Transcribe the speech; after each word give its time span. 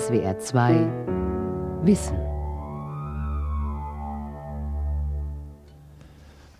SWR 0.00 0.38
2 0.38 1.82
Wissen. 1.82 2.16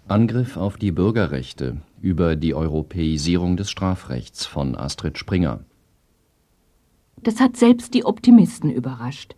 Angriff 0.08 0.58
auf 0.58 0.76
die 0.76 0.92
Bürgerrechte 0.92 1.78
über 2.02 2.36
die 2.36 2.54
Europäisierung 2.54 3.56
des 3.56 3.70
Strafrechts 3.70 4.44
von 4.44 4.76
Astrid 4.76 5.16
Springer. 5.16 5.60
Das 7.22 7.40
hat 7.40 7.56
selbst 7.56 7.94
die 7.94 8.04
Optimisten 8.04 8.70
überrascht. 8.70 9.34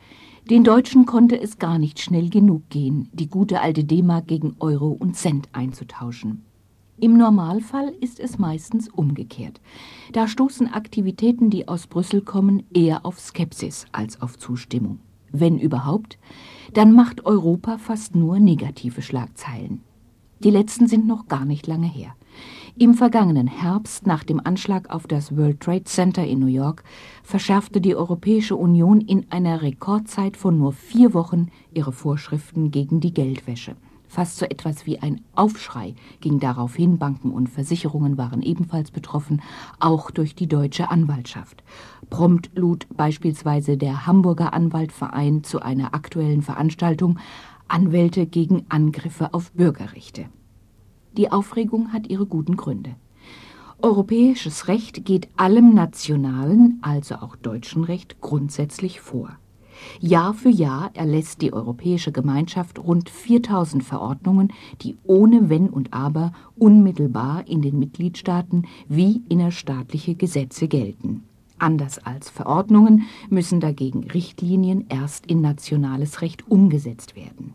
Den 0.50 0.64
Deutschen 0.64 1.06
konnte 1.06 1.40
es 1.40 1.60
gar 1.60 1.78
nicht 1.78 2.00
schnell 2.00 2.28
genug 2.28 2.68
gehen, 2.70 3.08
die 3.12 3.28
gute 3.28 3.60
alte 3.60 3.84
D-Mark 3.84 4.26
gegen 4.26 4.56
Euro 4.58 4.88
und 4.88 5.14
Cent 5.14 5.48
einzutauschen. 5.52 6.44
Im 7.02 7.16
Normalfall 7.16 7.92
ist 8.00 8.20
es 8.20 8.38
meistens 8.38 8.88
umgekehrt. 8.88 9.60
Da 10.12 10.28
stoßen 10.28 10.72
Aktivitäten, 10.72 11.50
die 11.50 11.66
aus 11.66 11.88
Brüssel 11.88 12.20
kommen, 12.20 12.62
eher 12.72 13.04
auf 13.04 13.18
Skepsis 13.18 13.86
als 13.90 14.22
auf 14.22 14.38
Zustimmung. 14.38 15.00
Wenn 15.32 15.58
überhaupt, 15.58 16.16
dann 16.74 16.92
macht 16.92 17.26
Europa 17.26 17.78
fast 17.78 18.14
nur 18.14 18.38
negative 18.38 19.02
Schlagzeilen. 19.02 19.80
Die 20.44 20.50
letzten 20.50 20.86
sind 20.86 21.08
noch 21.08 21.26
gar 21.26 21.44
nicht 21.44 21.66
lange 21.66 21.88
her. 21.88 22.14
Im 22.78 22.94
vergangenen 22.94 23.48
Herbst, 23.48 24.06
nach 24.06 24.22
dem 24.22 24.38
Anschlag 24.38 24.88
auf 24.88 25.08
das 25.08 25.36
World 25.36 25.58
Trade 25.58 25.82
Center 25.82 26.24
in 26.24 26.38
New 26.38 26.46
York, 26.46 26.84
verschärfte 27.24 27.80
die 27.80 27.96
Europäische 27.96 28.54
Union 28.54 29.00
in 29.00 29.26
einer 29.28 29.60
Rekordzeit 29.60 30.36
von 30.36 30.56
nur 30.56 30.72
vier 30.72 31.14
Wochen 31.14 31.48
ihre 31.74 31.90
Vorschriften 31.90 32.70
gegen 32.70 33.00
die 33.00 33.12
Geldwäsche. 33.12 33.74
Fast 34.12 34.36
so 34.36 34.44
etwas 34.44 34.84
wie 34.84 34.98
ein 34.98 35.22
Aufschrei 35.34 35.94
ging 36.20 36.38
darauf 36.38 36.76
hin. 36.76 36.98
Banken 36.98 37.30
und 37.30 37.48
Versicherungen 37.48 38.18
waren 38.18 38.42
ebenfalls 38.42 38.90
betroffen, 38.90 39.40
auch 39.80 40.10
durch 40.10 40.34
die 40.34 40.46
deutsche 40.46 40.90
Anwaltschaft. 40.90 41.64
Prompt 42.10 42.50
lud 42.54 42.86
beispielsweise 42.94 43.78
der 43.78 44.06
Hamburger 44.06 44.52
Anwaltverein 44.52 45.44
zu 45.44 45.62
einer 45.62 45.94
aktuellen 45.94 46.42
Veranstaltung 46.42 47.18
Anwälte 47.68 48.26
gegen 48.26 48.66
Angriffe 48.68 49.32
auf 49.32 49.50
Bürgerrechte. 49.52 50.26
Die 51.16 51.32
Aufregung 51.32 51.94
hat 51.94 52.06
ihre 52.06 52.26
guten 52.26 52.58
Gründe. 52.58 52.96
Europäisches 53.80 54.68
Recht 54.68 55.06
geht 55.06 55.30
allem 55.38 55.72
nationalen, 55.72 56.80
also 56.82 57.14
auch 57.14 57.34
deutschen 57.34 57.82
Recht, 57.82 58.20
grundsätzlich 58.20 59.00
vor. 59.00 59.38
Jahr 60.00 60.34
für 60.34 60.48
Jahr 60.48 60.90
erlässt 60.94 61.42
die 61.42 61.52
Europäische 61.52 62.12
Gemeinschaft 62.12 62.78
rund 62.78 63.08
4000 63.08 63.82
Verordnungen, 63.82 64.52
die 64.82 64.96
ohne 65.04 65.48
Wenn 65.48 65.68
und 65.68 65.92
Aber 65.92 66.32
unmittelbar 66.56 67.46
in 67.46 67.62
den 67.62 67.78
Mitgliedstaaten 67.78 68.66
wie 68.88 69.22
innerstaatliche 69.28 70.14
Gesetze 70.14 70.68
gelten. 70.68 71.24
Anders 71.58 72.00
als 72.04 72.28
Verordnungen 72.28 73.04
müssen 73.30 73.60
dagegen 73.60 74.10
Richtlinien 74.10 74.86
erst 74.88 75.26
in 75.26 75.40
nationales 75.40 76.20
Recht 76.20 76.50
umgesetzt 76.50 77.14
werden. 77.14 77.54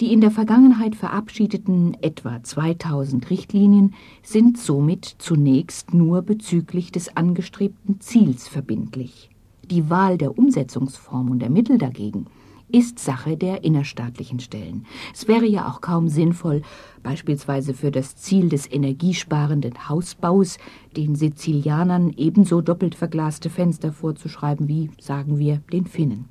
Die 0.00 0.12
in 0.12 0.20
der 0.20 0.30
Vergangenheit 0.30 0.94
verabschiedeten 0.94 1.96
etwa 2.00 2.42
2000 2.42 3.28
Richtlinien 3.30 3.94
sind 4.22 4.58
somit 4.58 5.16
zunächst 5.18 5.94
nur 5.94 6.22
bezüglich 6.22 6.92
des 6.92 7.16
angestrebten 7.16 8.00
Ziels 8.00 8.48
verbindlich. 8.48 9.30
Die 9.70 9.88
Wahl 9.88 10.18
der 10.18 10.36
Umsetzungsform 10.36 11.30
und 11.30 11.38
der 11.38 11.50
Mittel 11.50 11.78
dagegen 11.78 12.26
ist 12.68 12.98
Sache 12.98 13.36
der 13.36 13.62
innerstaatlichen 13.62 14.40
Stellen. 14.40 14.84
Es 15.14 15.28
wäre 15.28 15.46
ja 15.46 15.68
auch 15.68 15.80
kaum 15.80 16.08
sinnvoll, 16.08 16.62
beispielsweise 17.02 17.72
für 17.72 17.90
das 17.90 18.16
Ziel 18.16 18.48
des 18.48 18.70
energiesparenden 18.70 19.88
Hausbaus 19.88 20.58
den 20.96 21.14
Sizilianern 21.14 22.12
ebenso 22.16 22.60
doppelt 22.60 22.94
verglaste 22.94 23.48
Fenster 23.48 23.92
vorzuschreiben 23.92 24.66
wie, 24.66 24.90
sagen 25.00 25.38
wir, 25.38 25.60
den 25.72 25.86
Finnen. 25.86 26.28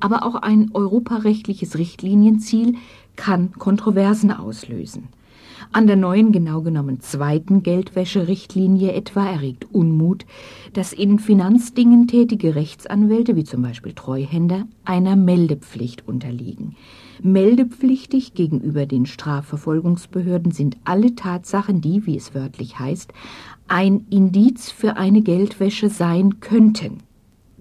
Aber 0.00 0.26
auch 0.26 0.34
ein 0.34 0.70
europarechtliches 0.74 1.78
Richtlinienziel 1.78 2.74
kann 3.14 3.52
Kontroversen 3.52 4.32
auslösen. 4.32 5.08
An 5.72 5.86
der 5.86 5.96
neuen, 5.96 6.32
genau 6.32 6.62
genommen 6.62 7.00
zweiten 7.00 7.62
Geldwäscherichtlinie 7.62 8.92
etwa 8.92 9.28
erregt 9.28 9.66
Unmut, 9.72 10.24
dass 10.72 10.92
in 10.92 11.18
Finanzdingen 11.18 12.06
tätige 12.06 12.54
Rechtsanwälte, 12.54 13.36
wie 13.36 13.44
zum 13.44 13.62
Beispiel 13.62 13.92
Treuhänder, 13.92 14.66
einer 14.84 15.16
Meldepflicht 15.16 16.06
unterliegen. 16.08 16.76
Meldepflichtig 17.22 18.34
gegenüber 18.34 18.86
den 18.86 19.06
Strafverfolgungsbehörden 19.06 20.52
sind 20.52 20.76
alle 20.84 21.14
Tatsachen, 21.14 21.80
die, 21.80 22.06
wie 22.06 22.16
es 22.16 22.34
wörtlich 22.34 22.78
heißt, 22.78 23.12
ein 23.68 24.06
Indiz 24.10 24.70
für 24.70 24.96
eine 24.96 25.22
Geldwäsche 25.22 25.88
sein 25.88 26.40
könnten. 26.40 27.05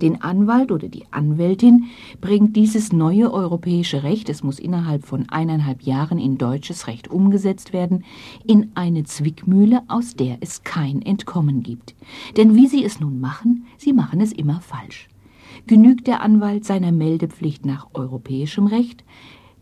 Den 0.02 0.22
Anwalt 0.22 0.74
oder 0.74 0.90
die 0.90 1.06
Anwältin 1.12 1.86
bringt 2.20 2.56
dieses 2.58 2.92
neue 2.92 3.32
europäische 3.32 4.04
Recht, 4.04 4.28
es 4.30 4.44
muss 4.44 4.60
innerhalb 4.60 5.06
von 5.06 5.30
eineinhalb 5.30 5.84
Jahren 5.84 6.20
in 6.20 6.38
deutsches 6.38 6.88
Recht 6.88 7.08
umgesetzt 7.08 7.72
werden, 7.72 8.04
in 8.46 8.72
eine 8.76 9.06
Zwickmühle, 9.06 9.84
aus 9.88 10.16
der 10.16 10.38
es 10.42 10.64
kein 10.64 11.02
Entkommen 11.02 11.64
gibt. 11.64 11.96
Denn 12.36 12.56
wie 12.56 12.68
sie 12.68 12.84
es 12.84 13.00
nun 13.00 13.22
machen, 13.22 13.66
sie 13.78 13.94
machen 13.94 14.20
es 14.20 14.34
immer 14.34 14.60
falsch. 14.60 15.08
Genügt 15.66 16.08
der 16.08 16.22
Anwalt 16.22 16.66
seiner 16.66 16.92
Meldepflicht 16.92 17.66
nach 17.66 17.88
europäischem 17.94 18.68
Recht, 18.68 19.06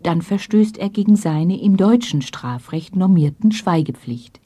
dann 0.01 0.23
verstößt 0.23 0.79
er 0.79 0.89
gegen 0.89 1.15
seine 1.15 1.61
im 1.61 1.77
deutschen 1.77 2.23
Strafrecht 2.23 2.95
normierten 2.95 3.51
Schweigepflicht. 3.51 4.41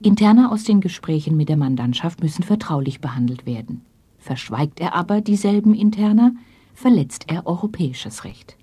Interner 0.00 0.52
aus 0.52 0.62
den 0.62 0.80
Gesprächen 0.80 1.36
mit 1.36 1.48
der 1.48 1.56
Mandantschaft 1.56 2.22
müssen 2.22 2.44
vertraulich 2.44 3.00
behandelt 3.00 3.46
werden. 3.46 3.82
Verschweigt 4.28 4.78
er 4.78 4.94
aber 4.94 5.22
dieselben 5.22 5.72
Interna, 5.72 6.32
verletzt 6.74 7.24
er 7.28 7.46
europäisches 7.46 8.24
Recht. 8.24 8.58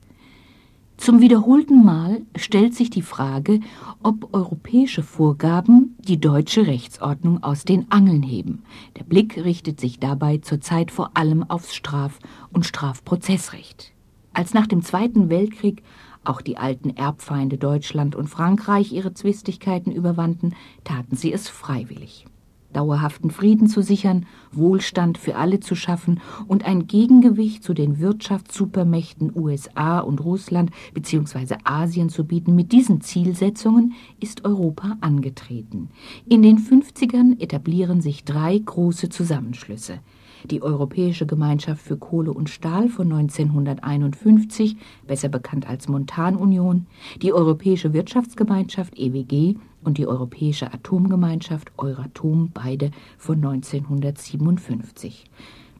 Zum 0.95 1.21
wiederholten 1.21 1.83
Mal 1.83 2.21
stellt 2.35 2.75
sich 2.75 2.91
die 2.91 3.01
Frage, 3.01 3.61
ob 4.03 4.31
europäische 4.31 5.01
Vorgaben 5.01 5.95
die 5.97 6.19
deutsche 6.19 6.67
Rechtsordnung 6.67 7.41
aus 7.41 7.63
den 7.63 7.91
Angeln 7.91 8.21
heben. 8.21 8.61
Der 8.95 9.05
Blick 9.05 9.43
richtet 9.43 9.79
sich 9.79 9.97
dabei 9.97 10.37
zurzeit 10.37 10.91
vor 10.91 11.09
allem 11.15 11.41
aufs 11.49 11.73
Straf- 11.73 12.19
und 12.53 12.67
Strafprozessrecht. 12.67 13.91
Als 14.33 14.53
nach 14.53 14.67
dem 14.67 14.83
Zweiten 14.83 15.31
Weltkrieg 15.31 15.81
auch 16.23 16.41
die 16.41 16.57
alten 16.57 16.91
Erbfeinde 16.91 17.57
Deutschland 17.57 18.15
und 18.15 18.27
Frankreich 18.27 18.93
ihre 18.93 19.15
Zwistigkeiten 19.15 19.91
überwanden, 19.91 20.53
taten 20.83 21.15
sie 21.15 21.33
es 21.33 21.49
freiwillig 21.49 22.27
dauerhaften 22.75 23.31
Frieden 23.31 23.67
zu 23.67 23.81
sichern, 23.81 24.25
Wohlstand 24.51 25.17
für 25.17 25.35
alle 25.35 25.59
zu 25.59 25.75
schaffen 25.75 26.19
und 26.47 26.65
ein 26.65 26.87
Gegengewicht 26.87 27.63
zu 27.63 27.73
den 27.73 27.99
Wirtschaftssupermächten 27.99 29.31
USA 29.35 29.99
und 29.99 30.23
Russland 30.23 30.71
bzw. 30.93 31.55
Asien 31.63 32.09
zu 32.09 32.25
bieten. 32.25 32.55
Mit 32.55 32.71
diesen 32.71 33.01
Zielsetzungen 33.01 33.93
ist 34.19 34.45
Europa 34.45 34.97
angetreten. 35.01 35.89
In 36.27 36.41
den 36.41 36.57
50ern 36.57 37.39
etablieren 37.41 38.01
sich 38.01 38.23
drei 38.23 38.57
große 38.57 39.09
Zusammenschlüsse 39.09 39.99
die 40.45 40.61
Europäische 40.61 41.25
Gemeinschaft 41.25 41.81
für 41.81 41.97
Kohle 41.97 42.31
und 42.31 42.49
Stahl 42.49 42.89
von 42.89 43.11
1951, 43.11 44.77
besser 45.07 45.29
bekannt 45.29 45.67
als 45.67 45.87
Montanunion, 45.87 46.87
die 47.21 47.33
Europäische 47.33 47.93
Wirtschaftsgemeinschaft 47.93 48.97
EWG 48.97 49.55
und 49.85 49.97
die 49.97 50.07
Europäische 50.07 50.73
Atomgemeinschaft 50.73 51.71
Euratom, 51.77 52.49
beide 52.53 52.91
von 53.17 53.37
1957. 53.37 55.25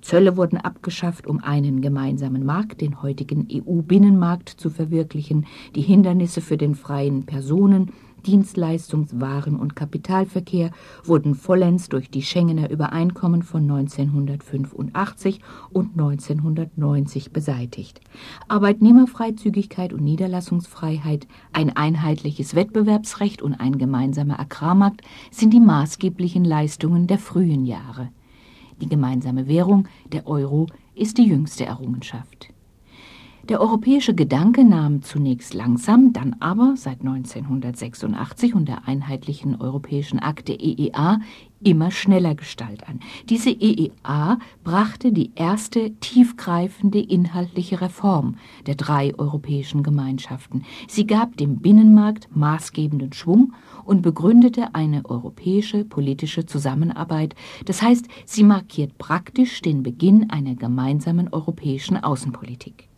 Zölle 0.01 0.38
wurden 0.38 0.57
abgeschafft, 0.57 1.25
um 1.25 1.43
einen 1.43 1.81
gemeinsamen 1.81 2.45
Markt, 2.45 2.81
den 2.81 3.01
heutigen 3.01 3.47
EU-Binnenmarkt, 3.51 4.49
zu 4.49 4.69
verwirklichen. 4.69 5.47
Die 5.75 5.81
Hindernisse 5.81 6.41
für 6.41 6.57
den 6.57 6.75
freien 6.75 7.25
Personen- 7.25 7.91
Dienstleistungs-, 8.25 9.19
Waren- 9.19 9.59
und 9.59 9.75
Kapitalverkehr 9.75 10.72
wurden 11.03 11.35
vollends 11.35 11.89
durch 11.89 12.09
die 12.09 12.23
Schengener 12.23 12.69
Übereinkommen 12.69 13.43
von 13.43 13.63
1985 13.63 15.41
und 15.72 15.91
1990 15.91 17.31
beseitigt. 17.31 18.01
Arbeitnehmerfreizügigkeit 18.47 19.93
und 19.93 20.03
Niederlassungsfreiheit, 20.03 21.27
ein 21.53 21.75
einheitliches 21.75 22.55
Wettbewerbsrecht 22.55 23.41
und 23.41 23.53
ein 23.53 23.77
gemeinsamer 23.77 24.39
Agrarmarkt 24.39 25.01
sind 25.31 25.53
die 25.53 25.59
maßgeblichen 25.59 26.43
Leistungen 26.43 27.07
der 27.07 27.19
frühen 27.19 27.66
Jahre. 27.66 28.09
Die 28.81 28.89
gemeinsame 28.89 29.47
Währung, 29.47 29.87
der 30.11 30.28
Euro, 30.28 30.67
ist 30.95 31.17
die 31.17 31.28
jüngste 31.28 31.66
Errungenschaft. 31.66 32.54
Der 33.47 33.61
europäische 33.61 34.15
Gedanke 34.15 34.65
nahm 34.65 35.03
zunächst 35.03 35.53
langsam, 35.53 36.13
dann 36.13 36.35
aber 36.39 36.73
seit 36.77 37.01
1986 37.01 38.55
und 38.55 38.67
der 38.67 38.87
einheitlichen 38.87 39.61
europäischen 39.61 40.17
Akte 40.17 40.53
EEA 40.53 41.19
immer 41.63 41.91
schneller 41.91 42.33
Gestalt 42.33 42.87
an. 42.89 43.01
Diese 43.29 43.51
EEA 43.51 44.39
brachte 44.63 45.11
die 45.11 45.31
erste 45.35 45.93
tiefgreifende 45.99 46.99
inhaltliche 46.99 47.81
Reform 47.81 48.37
der 48.65 48.73
drei 48.73 49.13
europäischen 49.15 49.83
Gemeinschaften. 49.83 50.63
Sie 50.87 51.05
gab 51.05 51.37
dem 51.37 51.57
Binnenmarkt 51.57 52.35
maßgebenden 52.35 53.13
Schwung 53.13 53.53
und 53.83 54.01
begründete 54.01 54.73
eine 54.73 55.05
europäische 55.05 55.85
politische 55.85 56.47
Zusammenarbeit, 56.47 57.35
das 57.65 57.83
heißt, 57.83 58.07
sie 58.25 58.43
markiert 58.43 58.97
praktisch 58.97 59.61
den 59.61 59.83
Beginn 59.83 60.31
einer 60.31 60.55
gemeinsamen 60.55 61.31
europäischen 61.31 62.03
Außenpolitik. 62.03 62.89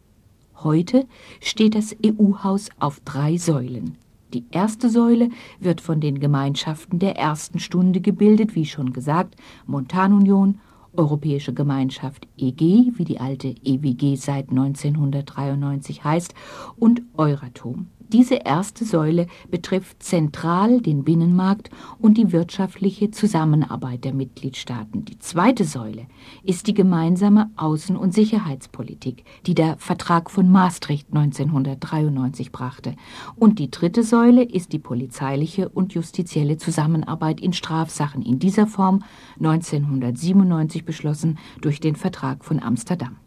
Heute 0.63 1.05
steht 1.39 1.75
das 1.75 1.95
EU-Haus 2.03 2.69
auf 2.79 2.99
drei 3.05 3.37
Säulen. 3.37 3.95
Die 4.33 4.43
erste 4.49 4.89
Säule 4.89 5.29
wird 5.59 5.81
von 5.81 6.01
den 6.01 6.19
Gemeinschaften 6.19 6.97
der 6.97 7.15
ersten 7.15 7.59
Stunde 7.59 8.01
gebildet, 8.01 8.55
wie 8.55 8.65
schon 8.65 8.91
gesagt, 8.91 9.35
Montanunion, 9.67 10.59
Europäische 10.93 11.53
Gemeinschaft 11.53 12.27
EG, 12.37 12.91
wie 12.95 13.05
die 13.05 13.19
alte 13.19 13.49
EWG 13.63 14.15
seit 14.15 14.49
1993 14.49 16.03
heißt, 16.03 16.33
und 16.77 17.03
Euratom. 17.15 17.87
Diese 18.13 18.35
erste 18.35 18.85
Säule 18.85 19.27
betrifft 19.51 20.01
zentral 20.01 20.79
den 20.79 21.03
Binnenmarkt 21.03 21.69
und 21.99 22.17
die 22.17 22.31
wirtschaftliche 22.31 23.11
Zusammenarbeit 23.11 24.05
der 24.05 24.13
Mitgliedstaaten. 24.13 25.03
Die 25.03 25.19
zweite 25.19 25.65
Säule 25.65 26.07
ist 26.41 26.67
die 26.67 26.73
gemeinsame 26.73 27.51
Außen- 27.57 27.97
und 27.97 28.13
Sicherheitspolitik, 28.13 29.25
die 29.45 29.55
der 29.55 29.75
Vertrag 29.77 30.31
von 30.31 30.49
Maastricht 30.49 31.09
1993 31.11 32.53
brachte. 32.53 32.95
Und 33.35 33.59
die 33.59 33.71
dritte 33.71 34.03
Säule 34.03 34.43
ist 34.43 34.71
die 34.71 34.79
polizeiliche 34.79 35.67
und 35.67 35.93
justizielle 35.93 36.55
Zusammenarbeit 36.55 37.41
in 37.41 37.51
Strafsachen 37.51 38.21
in 38.21 38.39
dieser 38.39 38.67
Form 38.67 39.03
1997 39.39 40.85
beschlossen 40.85 41.39
durch 41.59 41.81
den 41.81 41.97
Vertrag 41.97 42.45
von 42.45 42.61
Amsterdam. 42.61 43.17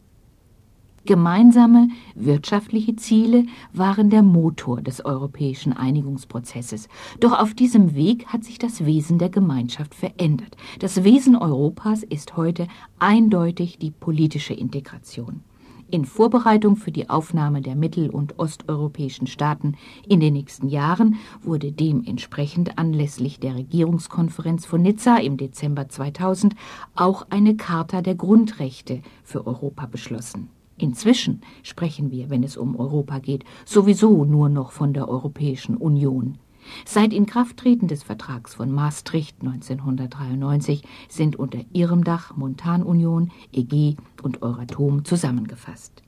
Gemeinsame 1.07 1.89
wirtschaftliche 2.15 2.95
Ziele 2.95 3.47
waren 3.73 4.11
der 4.11 4.23
Motor 4.23 4.83
des 4.83 5.03
europäischen 5.03 5.73
Einigungsprozesses. 5.73 6.89
Doch 7.21 7.33
auf 7.33 7.55
diesem 7.55 7.95
Weg 7.95 8.27
hat 8.27 8.45
sich 8.45 8.59
das 8.59 8.85
Wesen 8.85 9.19
der 9.19 9.31
Gemeinschaft 9.31 9.95
verändert. 9.95 10.57
Das 10.79 11.03
Wesen 11.03 11.37
Europas 11.37 12.03
ist 12.03 12.37
heute 12.37 12.69
eindeutig 12.99 13.79
die 13.79 13.91
politische 13.91 14.53
Integration. 14.53 15.43
In 15.91 16.05
Vorbereitung 16.05 16.77
für 16.77 16.93
die 16.93 17.09
Aufnahme 17.09 17.63
der 17.63 17.77
mittel- 17.77 18.11
und 18.11 18.39
osteuropäischen 18.39 19.27
Staaten 19.27 19.77
in 20.07 20.21
den 20.21 20.35
nächsten 20.35 20.69
Jahren 20.69 21.17
wurde 21.43 21.73
dementsprechend 21.73 22.79
anlässlich 22.79 23.41
der 23.41 23.57
Regierungskonferenz 23.57 24.67
von 24.67 24.83
Nizza 24.83 25.17
im 25.17 25.39
Dezember 25.39 25.89
2000 25.89 26.55
auch 26.95 27.27
eine 27.31 27.57
Charta 27.57 28.03
der 28.03 28.15
Grundrechte 28.15 29.01
für 29.25 29.47
Europa 29.47 29.87
beschlossen. 29.87 30.51
Inzwischen 30.81 31.43
sprechen 31.63 32.11
wir, 32.11 32.31
wenn 32.31 32.43
es 32.43 32.57
um 32.57 32.75
Europa 32.75 33.19
geht, 33.19 33.45
sowieso 33.67 34.25
nur 34.25 34.49
noch 34.49 34.73
von 34.73 34.95
der 34.95 35.09
Europäischen 35.09 35.77
Union. 35.77 36.39
Seit 36.87 37.13
Inkrafttreten 37.13 37.87
des 37.87 38.03
Vertrags 38.03 38.55
von 38.55 38.73
Maastricht 38.73 39.37
1993 39.41 40.83
sind 41.09 41.37
unter 41.37 41.61
ihrem 41.73 42.03
Dach 42.03 42.35
Montanunion, 42.37 43.31
EG 43.53 43.97
und 44.23 44.43
Euratom 44.43 45.05
zusammengefasst. 45.05 46.03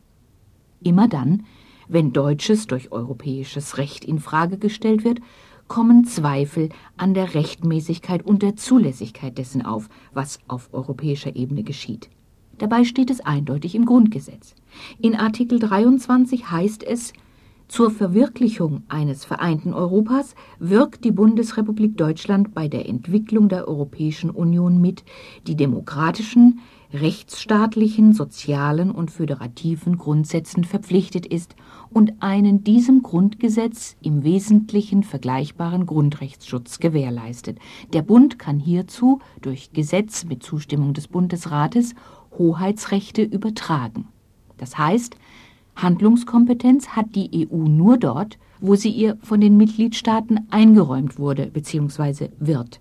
Immer 0.83 1.07
dann, 1.07 1.45
wenn 1.89 2.15
deutsches 2.15 2.67
durch 2.67 2.93
europäisches 2.93 3.77
Recht 3.77 4.05
in 4.05 4.21
Frage 4.21 4.57
gestellt 4.57 5.05
wird, 5.05 5.21
kommen 5.69 6.05
Zweifel 6.05 6.71
an 6.97 7.13
der 7.13 7.35
Rechtmäßigkeit 7.35 8.25
und 8.25 8.43
der 8.43 8.57
Zulässigkeit 8.57 9.37
dessen 9.37 9.63
auf, 9.65 9.89
was 10.13 10.39
auf 10.49 10.71
europäischer 10.73 11.37
Ebene 11.37 11.63
geschieht. 11.63 12.09
Dabei 12.63 12.85
steht 12.85 13.11
es 13.11 13.21
eindeutig 13.21 13.75
im 13.75 13.87
Grundgesetz. 13.87 14.55
In 15.01 15.17
Artikel 15.17 15.59
23 15.59 16.49
heißt 16.49 16.85
es, 16.85 17.13
zur 17.67 17.91
Verwirklichung 17.91 18.85
eines 18.87 19.25
vereinten 19.25 19.75
Europas 19.75 20.37
wirkt 20.61 21.03
die 21.03 21.11
Bundesrepublik 21.11 21.97
Deutschland 21.97 22.55
bei 22.55 22.69
der 22.69 22.89
Entwicklung 22.89 23.49
der 23.49 23.67
Europäischen 23.67 24.31
Union 24.31 24.81
mit, 24.81 25.03
die 25.49 25.57
demokratischen, 25.57 26.61
rechtsstaatlichen, 26.93 28.13
sozialen 28.13 28.93
und 28.93 29.11
föderativen 29.11 29.99
Grundsätzen 29.99 30.63
verpflichtet 30.63 31.27
ist 31.27 31.57
und 31.91 32.23
einen 32.23 32.63
diesem 32.63 33.03
Grundgesetz 33.03 33.97
im 34.03 34.23
Wesentlichen 34.23 35.03
vergleichbaren 35.03 35.87
Grundrechtsschutz 35.87 36.79
gewährleistet. 36.79 37.59
Der 37.93 38.03
Bund 38.03 38.39
kann 38.39 38.61
hierzu 38.61 39.19
durch 39.41 39.73
Gesetz 39.73 40.27
mit 40.27 40.45
Zustimmung 40.45 40.93
des 40.95 41.09
Bundesrates 41.09 41.95
Hoheitsrechte 42.39 43.23
übertragen. 43.23 44.09
Das 44.59 44.79
heißt, 44.79 45.17
Handlungskompetenz 45.77 46.89
hat 46.89 47.15
die 47.15 47.49
EU 47.51 47.57
nur 47.69 47.99
dort, 47.99 48.39
wo 48.61 48.77
sie 48.77 48.91
ihr 48.91 49.17
von 49.23 49.41
den 49.41 49.57
Mitgliedstaaten 49.57 50.47
eingeräumt 50.51 51.19
wurde 51.19 51.47
bzw. 51.47 52.29
wird. 52.39 52.81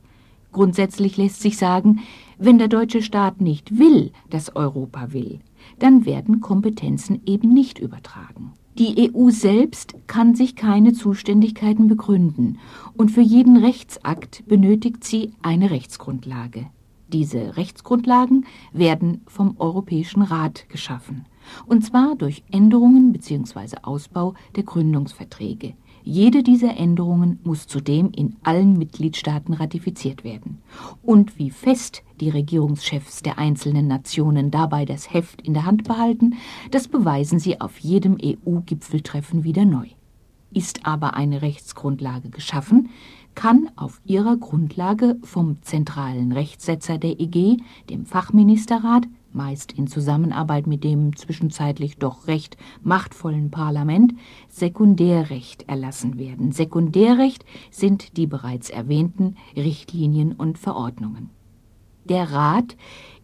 Grundsätzlich 0.52 1.18
lässt 1.18 1.42
sich 1.42 1.58
sagen, 1.58 2.02
wenn 2.38 2.58
der 2.58 2.68
deutsche 2.68 3.02
Staat 3.02 3.42
nicht 3.42 3.80
will, 3.80 4.12
dass 4.30 4.56
Europa 4.56 5.14
will, 5.14 5.40
dann 5.80 6.06
werden 6.06 6.42
Kompetenzen 6.42 7.22
eben 7.26 7.54
nicht 7.54 7.80
übertragen. 7.80 8.54
Die 8.78 9.12
EU 9.14 9.30
selbst 9.30 9.96
kann 10.08 10.34
sich 10.36 10.56
keine 10.56 10.94
Zuständigkeiten 10.94 11.88
begründen 11.88 12.58
und 12.96 13.10
für 13.10 13.22
jeden 13.22 13.58
Rechtsakt 13.58 14.44
benötigt 14.48 15.04
sie 15.04 15.34
eine 15.42 15.72
Rechtsgrundlage. 15.72 16.68
Diese 17.12 17.58
Rechtsgrundlagen 17.58 18.46
werden 18.72 19.22
vom 19.28 19.56
Europäischen 19.60 20.22
Rat 20.22 20.70
geschaffen, 20.70 21.26
und 21.66 21.84
zwar 21.84 22.16
durch 22.16 22.44
Änderungen 22.52 23.12
bzw. 23.12 23.78
Ausbau 23.82 24.34
der 24.56 24.64
Gründungsverträge. 24.64 25.74
Jede 26.04 26.42
dieser 26.42 26.78
Änderungen 26.78 27.40
muss 27.44 27.68
zudem 27.68 28.12
in 28.16 28.38
allen 28.44 28.78
Mitgliedstaaten 28.78 29.54
ratifiziert 29.54 30.24
werden. 30.24 30.60
Und 31.04 31.38
wie 31.38 31.52
fest 31.52 32.02
die 32.22 32.30
Regierungschefs 32.30 33.22
der 33.22 33.38
einzelnen 33.38 33.88
Nationen 33.88 34.50
dabei 34.50 34.86
das 34.86 35.14
Heft 35.14 35.42
in 35.42 35.54
der 35.54 35.66
Hand 35.66 35.84
behalten, 35.84 36.36
das 36.72 36.88
beweisen 36.88 37.40
sie 37.40 37.60
auf 37.60 37.78
jedem 37.80 38.18
EU-Gipfeltreffen 38.24 39.44
wieder 39.44 39.66
neu. 39.66 39.88
Ist 40.54 40.86
aber 40.86 41.14
eine 41.16 41.42
Rechtsgrundlage 41.42 42.30
geschaffen, 42.30 42.90
kann 43.36 43.70
auf 43.76 44.02
ihrer 44.06 44.38
Grundlage 44.38 45.18
vom 45.24 45.62
zentralen 45.62 46.32
Rechtssetzer 46.32 46.98
der 46.98 47.20
EG, 47.20 47.58
dem 47.90 48.06
Fachministerrat, 48.06 49.08
meist 49.34 49.72
in 49.72 49.88
Zusammenarbeit 49.88 50.68
mit 50.68 50.84
dem 50.84 51.16
zwischenzeitlich 51.16 51.98
doch 51.98 52.28
recht 52.28 52.58
machtvollen 52.84 53.50
Parlament, 53.50 54.14
Sekundärrecht 54.50 55.68
erlassen 55.70 56.18
werden. 56.18 56.52
Sekundärrecht 56.52 57.46
sind 57.70 58.18
die 58.18 58.28
bereits 58.28 58.70
erwähnten 58.70 59.36
Richtlinien 59.56 60.34
und 60.34 60.58
Verordnungen. 60.58 61.30
Der 62.06 62.32
Rat 62.32 62.76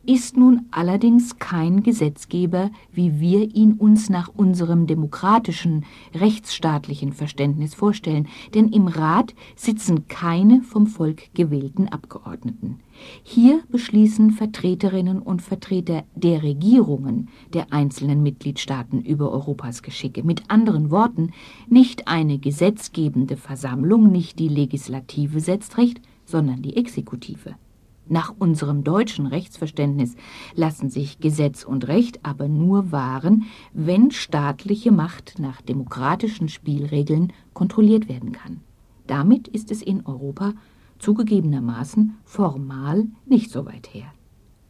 ist 0.07 0.37
nun 0.37 0.65
allerdings 0.71 1.37
kein 1.37 1.83
Gesetzgeber, 1.83 2.71
wie 2.93 3.19
wir 3.19 3.53
ihn 3.53 3.73
uns 3.73 4.09
nach 4.09 4.29
unserem 4.33 4.87
demokratischen, 4.87 5.85
rechtsstaatlichen 6.15 7.11
Verständnis 7.11 7.75
vorstellen, 7.75 8.27
denn 8.53 8.69
im 8.69 8.87
Rat 8.87 9.35
sitzen 9.57 10.07
keine 10.07 10.61
vom 10.61 10.87
Volk 10.87 11.33
gewählten 11.33 11.89
Abgeordneten. 11.89 12.79
Hier 13.21 13.59
beschließen 13.69 14.31
Vertreterinnen 14.31 15.21
und 15.21 15.41
Vertreter 15.41 16.05
der 16.15 16.41
Regierungen 16.41 17.27
der 17.53 17.73
einzelnen 17.73 18.23
Mitgliedstaaten 18.23 19.01
über 19.01 19.29
Europas 19.31 19.83
Geschicke. 19.83 20.23
Mit 20.23 20.49
anderen 20.49 20.89
Worten, 20.89 21.31
nicht 21.69 22.07
eine 22.07 22.39
gesetzgebende 22.39 23.35
Versammlung, 23.35 24.09
nicht 24.09 24.39
die 24.39 24.47
Legislative 24.47 25.41
setzt 25.41 25.77
Recht, 25.77 26.01
sondern 26.25 26.61
die 26.61 26.77
Exekutive. 26.77 27.55
Nach 28.09 28.33
unserem 28.39 28.83
deutschen 28.83 29.27
Rechtsverständnis 29.27 30.15
lassen 30.55 30.89
sich 30.89 31.19
Gesetz 31.19 31.63
und 31.63 31.87
Recht 31.87 32.19
aber 32.23 32.47
nur 32.47 32.91
wahren, 32.91 33.45
wenn 33.73 34.11
staatliche 34.11 34.91
Macht 34.91 35.39
nach 35.39 35.61
demokratischen 35.61 36.47
Spielregeln 36.47 37.33
kontrolliert 37.53 38.07
werden 38.07 38.31
kann. 38.31 38.61
Damit 39.07 39.47
ist 39.47 39.71
es 39.71 39.81
in 39.81 40.05
Europa 40.05 40.53
zugegebenermaßen 40.99 42.15
formal 42.23 43.07
nicht 43.25 43.51
so 43.51 43.65
weit 43.65 43.93
her. 43.93 44.07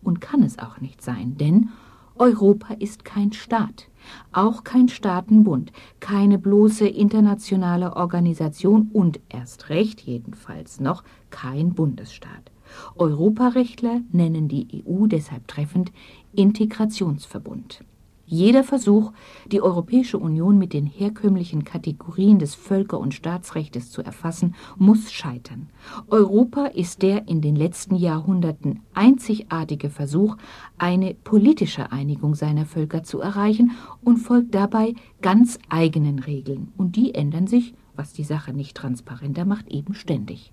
Und 0.01 0.21
kann 0.21 0.41
es 0.41 0.57
auch 0.57 0.79
nicht 0.79 1.01
sein, 1.01 1.37
denn 1.37 1.69
Europa 2.15 2.73
ist 2.73 3.05
kein 3.05 3.33
Staat, 3.33 3.89
auch 4.31 4.63
kein 4.63 4.89
Staatenbund, 4.89 5.71
keine 5.99 6.39
bloße 6.39 6.87
internationale 6.87 7.95
Organisation 7.95 8.89
und 8.93 9.19
erst 9.29 9.69
recht 9.69 10.01
jedenfalls 10.01 10.79
noch 10.79 11.03
kein 11.29 11.75
Bundesstaat. 11.75 12.51
Europarechtler 12.95 14.01
nennen 14.11 14.47
die 14.47 14.83
EU 14.85 15.07
deshalb 15.07 15.47
treffend 15.47 15.91
Integrationsverbund. 16.33 17.83
Jeder 18.29 18.65
Versuch, 18.65 19.13
die 19.49 19.61
Europäische 19.61 20.17
Union 20.17 20.57
mit 20.57 20.73
den 20.73 20.85
herkömmlichen 20.85 21.63
Kategorien 21.63 22.39
des 22.39 22.55
Völker- 22.55 22.99
und 22.99 23.13
Staatsrechtes 23.13 23.89
zu 23.89 24.01
erfassen, 24.01 24.53
muss 24.75 25.13
scheitern. 25.13 25.69
Europa 26.09 26.65
ist 26.65 27.03
der 27.03 27.29
in 27.29 27.39
den 27.39 27.55
letzten 27.55 27.95
Jahrhunderten 27.95 28.81
einzigartige 28.93 29.89
Versuch, 29.89 30.35
eine 30.77 31.13
politische 31.13 31.93
Einigung 31.93 32.35
seiner 32.35 32.65
Völker 32.65 33.01
zu 33.03 33.21
erreichen 33.21 33.71
und 34.03 34.17
folgt 34.17 34.53
dabei 34.53 34.95
ganz 35.21 35.57
eigenen 35.69 36.19
Regeln. 36.19 36.73
Und 36.75 36.97
die 36.97 37.15
ändern 37.15 37.47
sich, 37.47 37.75
was 37.95 38.11
die 38.11 38.25
Sache 38.25 38.51
nicht 38.51 38.75
transparenter 38.75 39.45
macht, 39.45 39.69
eben 39.69 39.93
ständig. 39.93 40.51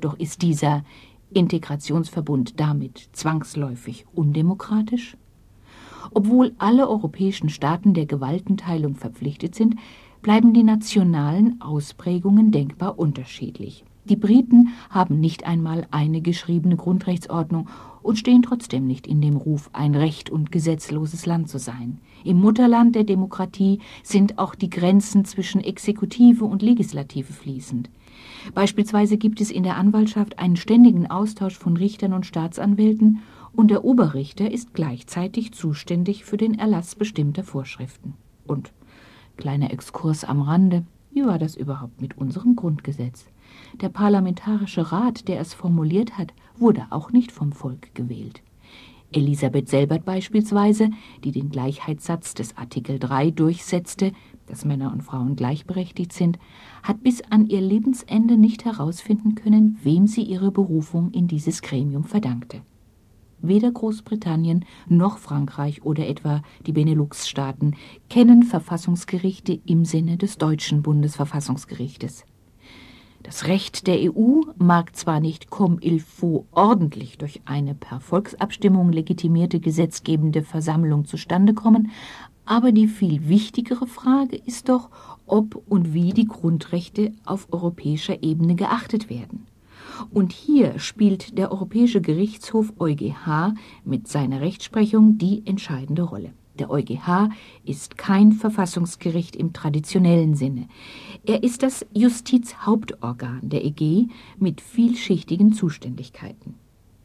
Doch 0.00 0.18
ist 0.18 0.40
dieser 0.40 0.82
Integrationsverbund 1.32 2.58
damit 2.58 3.08
zwangsläufig 3.12 4.06
undemokratisch? 4.12 5.16
Obwohl 6.12 6.52
alle 6.58 6.88
europäischen 6.88 7.48
Staaten 7.48 7.94
der 7.94 8.06
Gewaltenteilung 8.06 8.96
verpflichtet 8.96 9.54
sind, 9.54 9.76
bleiben 10.22 10.52
die 10.52 10.64
nationalen 10.64 11.60
Ausprägungen 11.60 12.50
denkbar 12.50 12.98
unterschiedlich. 12.98 13.84
Die 14.04 14.16
Briten 14.16 14.70
haben 14.88 15.20
nicht 15.20 15.46
einmal 15.46 15.86
eine 15.90 16.20
geschriebene 16.20 16.76
Grundrechtsordnung 16.76 17.68
und 18.02 18.18
stehen 18.18 18.42
trotzdem 18.42 18.86
nicht 18.86 19.06
in 19.06 19.20
dem 19.20 19.36
Ruf, 19.36 19.70
ein 19.72 19.94
recht 19.94 20.30
und 20.30 20.50
gesetzloses 20.50 21.26
Land 21.26 21.48
zu 21.48 21.58
sein. 21.58 21.98
Im 22.24 22.40
Mutterland 22.40 22.94
der 22.96 23.04
Demokratie 23.04 23.78
sind 24.02 24.38
auch 24.38 24.54
die 24.54 24.70
Grenzen 24.70 25.24
zwischen 25.26 25.60
Exekutive 25.60 26.44
und 26.44 26.62
Legislative 26.62 27.32
fließend. 27.32 27.90
Beispielsweise 28.54 29.16
gibt 29.16 29.40
es 29.40 29.50
in 29.50 29.62
der 29.62 29.76
Anwaltschaft 29.76 30.38
einen 30.38 30.56
ständigen 30.56 31.10
Austausch 31.10 31.58
von 31.58 31.76
Richtern 31.76 32.12
und 32.12 32.26
Staatsanwälten 32.26 33.20
und 33.52 33.70
der 33.70 33.84
Oberrichter 33.84 34.50
ist 34.50 34.74
gleichzeitig 34.74 35.52
zuständig 35.52 36.24
für 36.24 36.36
den 36.36 36.58
Erlass 36.58 36.94
bestimmter 36.94 37.44
Vorschriften. 37.44 38.14
Und 38.46 38.72
kleiner 39.36 39.72
Exkurs 39.72 40.24
am 40.24 40.42
Rande, 40.42 40.84
wie 41.12 41.24
war 41.24 41.38
das 41.38 41.56
überhaupt 41.56 42.00
mit 42.00 42.16
unserem 42.16 42.56
Grundgesetz? 42.56 43.26
Der 43.80 43.88
Parlamentarische 43.88 44.92
Rat, 44.92 45.26
der 45.26 45.40
es 45.40 45.54
formuliert 45.54 46.16
hat, 46.18 46.32
wurde 46.56 46.86
auch 46.90 47.10
nicht 47.10 47.32
vom 47.32 47.52
Volk 47.52 47.94
gewählt. 47.94 48.42
Elisabeth 49.12 49.68
Selbert 49.68 50.04
beispielsweise, 50.04 50.90
die 51.24 51.32
den 51.32 51.50
Gleichheitssatz 51.50 52.34
des 52.34 52.56
Artikel 52.56 53.00
3 53.00 53.32
durchsetzte, 53.32 54.12
dass 54.50 54.64
Männer 54.64 54.92
und 54.92 55.02
Frauen 55.02 55.36
gleichberechtigt 55.36 56.12
sind, 56.12 56.38
hat 56.82 57.02
bis 57.02 57.22
an 57.30 57.46
ihr 57.46 57.60
Lebensende 57.60 58.36
nicht 58.36 58.64
herausfinden 58.64 59.36
können, 59.36 59.78
wem 59.82 60.06
sie 60.06 60.22
ihre 60.22 60.50
Berufung 60.50 61.12
in 61.12 61.28
dieses 61.28 61.62
Gremium 61.62 62.04
verdankte. 62.04 62.62
Weder 63.42 63.70
Großbritannien 63.70 64.66
noch 64.86 65.18
Frankreich 65.18 65.82
oder 65.82 66.06
etwa 66.06 66.42
die 66.66 66.72
Benelux-Staaten 66.72 67.74
kennen 68.10 68.42
Verfassungsgerichte 68.42 69.58
im 69.64 69.84
Sinne 69.84 70.18
des 70.18 70.36
deutschen 70.36 70.82
Bundesverfassungsgerichtes. 70.82 72.24
Das 73.22 73.46
Recht 73.46 73.86
der 73.86 73.98
EU 74.12 74.40
mag 74.56 74.96
zwar 74.96 75.20
nicht 75.20 75.50
comme 75.50 75.76
il 75.82 76.00
faut 76.00 76.46
ordentlich 76.52 77.18
durch 77.18 77.42
eine 77.44 77.74
per 77.74 78.00
Volksabstimmung 78.00 78.92
legitimierte 78.92 79.60
gesetzgebende 79.60 80.42
Versammlung 80.42 81.04
zustande 81.04 81.52
kommen, 81.52 81.90
aber 82.44 82.72
die 82.72 82.88
viel 82.88 83.28
wichtigere 83.28 83.86
Frage 83.86 84.36
ist 84.36 84.68
doch, 84.68 84.90
ob 85.26 85.62
und 85.68 85.94
wie 85.94 86.12
die 86.12 86.26
Grundrechte 86.26 87.12
auf 87.24 87.48
europäischer 87.52 88.22
Ebene 88.22 88.56
geachtet 88.56 89.08
werden. 89.08 89.46
Und 90.10 90.32
hier 90.32 90.78
spielt 90.78 91.36
der 91.38 91.52
Europäische 91.52 92.00
Gerichtshof 92.00 92.72
EuGH 92.78 93.54
mit 93.84 94.08
seiner 94.08 94.40
Rechtsprechung 94.40 95.18
die 95.18 95.42
entscheidende 95.46 96.02
Rolle. 96.02 96.32
Der 96.58 96.70
EuGH 96.70 97.30
ist 97.64 97.96
kein 97.96 98.32
Verfassungsgericht 98.32 99.36
im 99.36 99.52
traditionellen 99.52 100.34
Sinne. 100.34 100.68
Er 101.24 101.42
ist 101.42 101.62
das 101.62 101.86
Justizhauptorgan 101.94 103.40
der 103.42 103.64
EG 103.64 104.08
mit 104.38 104.60
vielschichtigen 104.60 105.52
Zuständigkeiten. 105.52 106.54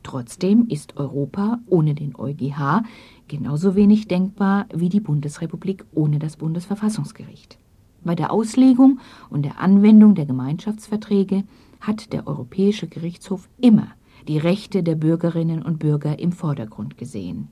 Trotzdem 0.05 0.67
ist 0.69 0.97
Europa 0.97 1.57
ohne 1.65 1.95
den 1.95 2.15
EuGH 2.15 2.83
genauso 3.27 3.73
wenig 3.73 4.07
denkbar 4.07 4.67
wie 4.71 4.89
die 4.89 4.99
Bundesrepublik 4.99 5.83
ohne 5.95 6.19
das 6.19 6.37
Bundesverfassungsgericht. 6.37 7.57
Bei 8.03 8.13
der 8.13 8.31
Auslegung 8.31 8.99
und 9.31 9.45
der 9.45 9.59
Anwendung 9.59 10.13
der 10.13 10.27
Gemeinschaftsverträge 10.27 11.43
hat 11.81 12.13
der 12.13 12.27
Europäische 12.27 12.85
Gerichtshof 12.87 13.49
immer 13.59 13.87
die 14.27 14.37
Rechte 14.37 14.83
der 14.83 14.93
Bürgerinnen 14.93 15.63
und 15.63 15.79
Bürger 15.79 16.19
im 16.19 16.31
Vordergrund 16.31 16.99
gesehen. 16.99 17.47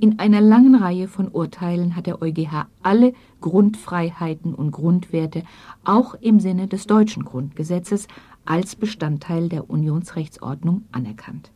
In 0.00 0.18
einer 0.18 0.40
langen 0.40 0.74
Reihe 0.74 1.06
von 1.06 1.28
Urteilen 1.28 1.94
hat 1.94 2.06
der 2.06 2.20
EuGH 2.20 2.66
alle 2.82 3.12
Grundfreiheiten 3.40 4.54
und 4.56 4.72
Grundwerte 4.72 5.44
auch 5.84 6.14
im 6.14 6.40
Sinne 6.40 6.66
des 6.66 6.88
deutschen 6.88 7.24
Grundgesetzes 7.24 8.08
als 8.44 8.74
Bestandteil 8.74 9.48
der 9.48 9.70
Unionsrechtsordnung 9.70 10.82
anerkannt. 10.90 11.52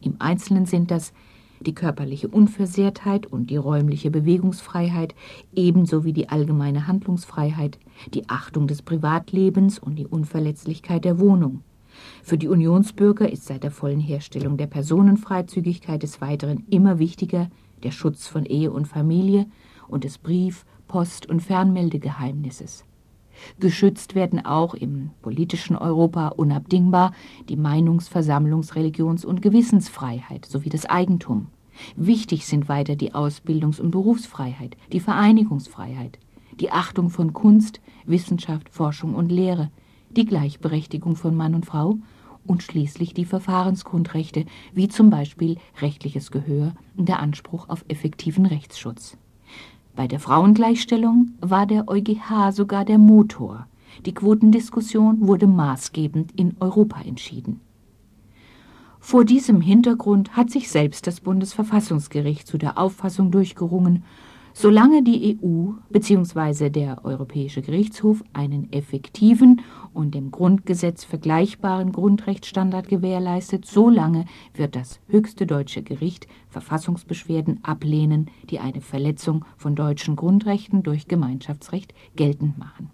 Im 0.00 0.16
Einzelnen 0.18 0.66
sind 0.66 0.90
das 0.90 1.12
die 1.60 1.74
körperliche 1.74 2.28
Unversehrtheit 2.28 3.26
und 3.26 3.48
die 3.48 3.56
räumliche 3.56 4.10
Bewegungsfreiheit, 4.10 5.14
ebenso 5.54 6.04
wie 6.04 6.12
die 6.12 6.28
allgemeine 6.28 6.86
Handlungsfreiheit, 6.86 7.78
die 8.12 8.28
Achtung 8.28 8.66
des 8.66 8.82
Privatlebens 8.82 9.78
und 9.78 9.96
die 9.96 10.06
Unverletzlichkeit 10.06 11.04
der 11.04 11.18
Wohnung, 11.18 11.62
für 12.22 12.38
die 12.38 12.48
Unionsbürger 12.48 13.30
ist 13.30 13.46
seit 13.46 13.62
der 13.62 13.70
vollen 13.70 14.00
Herstellung 14.00 14.56
der 14.56 14.66
Personenfreizügigkeit 14.66 16.02
des 16.02 16.20
Weiteren 16.20 16.64
immer 16.70 16.98
wichtiger 16.98 17.50
der 17.82 17.90
Schutz 17.90 18.26
von 18.26 18.44
Ehe 18.44 18.70
und 18.70 18.86
Familie 18.86 19.46
und 19.88 20.04
des 20.04 20.18
Brief-, 20.18 20.64
Post- 20.88 21.28
und 21.28 21.40
Fernmeldegeheimnisses. 21.40 22.84
Geschützt 23.60 24.14
werden 24.14 24.44
auch 24.44 24.74
im 24.74 25.10
politischen 25.22 25.76
Europa 25.76 26.28
unabdingbar 26.28 27.12
die 27.48 27.56
Meinungs-, 27.56 28.08
Versammlungs-, 28.08 28.74
Religions- 28.74 29.24
und 29.24 29.42
Gewissensfreiheit 29.42 30.46
sowie 30.46 30.68
das 30.68 30.86
Eigentum. 30.86 31.48
Wichtig 31.96 32.46
sind 32.46 32.68
weiter 32.68 32.96
die 32.96 33.12
Ausbildungs- 33.12 33.80
und 33.80 33.90
Berufsfreiheit, 33.90 34.76
die 34.92 35.00
Vereinigungsfreiheit, 35.00 36.18
die 36.58 36.70
Achtung 36.70 37.10
von 37.10 37.32
Kunst, 37.32 37.80
Wissenschaft, 38.06 38.70
Forschung 38.70 39.14
und 39.14 39.30
Lehre, 39.30 39.70
die 40.10 40.24
Gleichberechtigung 40.24 41.16
von 41.16 41.36
Mann 41.36 41.54
und 41.54 41.66
Frau 41.66 41.96
und 42.46 42.62
schließlich 42.62 43.12
die 43.12 43.24
Verfahrensgrundrechte, 43.24 44.46
wie 44.72 44.88
zum 44.88 45.10
Beispiel 45.10 45.58
rechtliches 45.80 46.30
Gehör 46.30 46.72
und 46.96 47.08
der 47.08 47.20
Anspruch 47.20 47.68
auf 47.68 47.84
effektiven 47.88 48.46
Rechtsschutz. 48.46 49.18
Bei 49.96 50.06
der 50.06 50.20
Frauengleichstellung 50.20 51.30
war 51.40 51.66
der 51.66 51.88
EuGH 51.88 52.52
sogar 52.52 52.84
der 52.84 52.98
Motor. 52.98 53.66
Die 54.04 54.12
Quotendiskussion 54.12 55.26
wurde 55.26 55.46
maßgebend 55.46 56.38
in 56.38 56.54
Europa 56.60 57.00
entschieden. 57.00 57.60
Vor 59.00 59.24
diesem 59.24 59.62
Hintergrund 59.62 60.36
hat 60.36 60.50
sich 60.50 60.68
selbst 60.68 61.06
das 61.06 61.20
Bundesverfassungsgericht 61.20 62.46
zu 62.46 62.58
der 62.58 62.76
Auffassung 62.76 63.30
durchgerungen, 63.30 64.04
Solange 64.58 65.02
die 65.02 65.38
EU 65.38 65.72
bzw. 65.90 66.70
der 66.70 67.04
Europäische 67.04 67.60
Gerichtshof 67.60 68.24
einen 68.32 68.72
effektiven 68.72 69.60
und 69.92 70.14
dem 70.14 70.30
Grundgesetz 70.30 71.04
vergleichbaren 71.04 71.92
Grundrechtsstandard 71.92 72.88
gewährleistet, 72.88 73.66
solange 73.66 74.24
wird 74.54 74.74
das 74.74 75.00
höchste 75.08 75.46
deutsche 75.46 75.82
Gericht 75.82 76.26
Verfassungsbeschwerden 76.48 77.62
ablehnen, 77.64 78.30
die 78.48 78.58
eine 78.58 78.80
Verletzung 78.80 79.44
von 79.58 79.76
deutschen 79.76 80.16
Grundrechten 80.16 80.82
durch 80.82 81.06
Gemeinschaftsrecht 81.06 81.92
geltend 82.14 82.56
machen. 82.56 82.88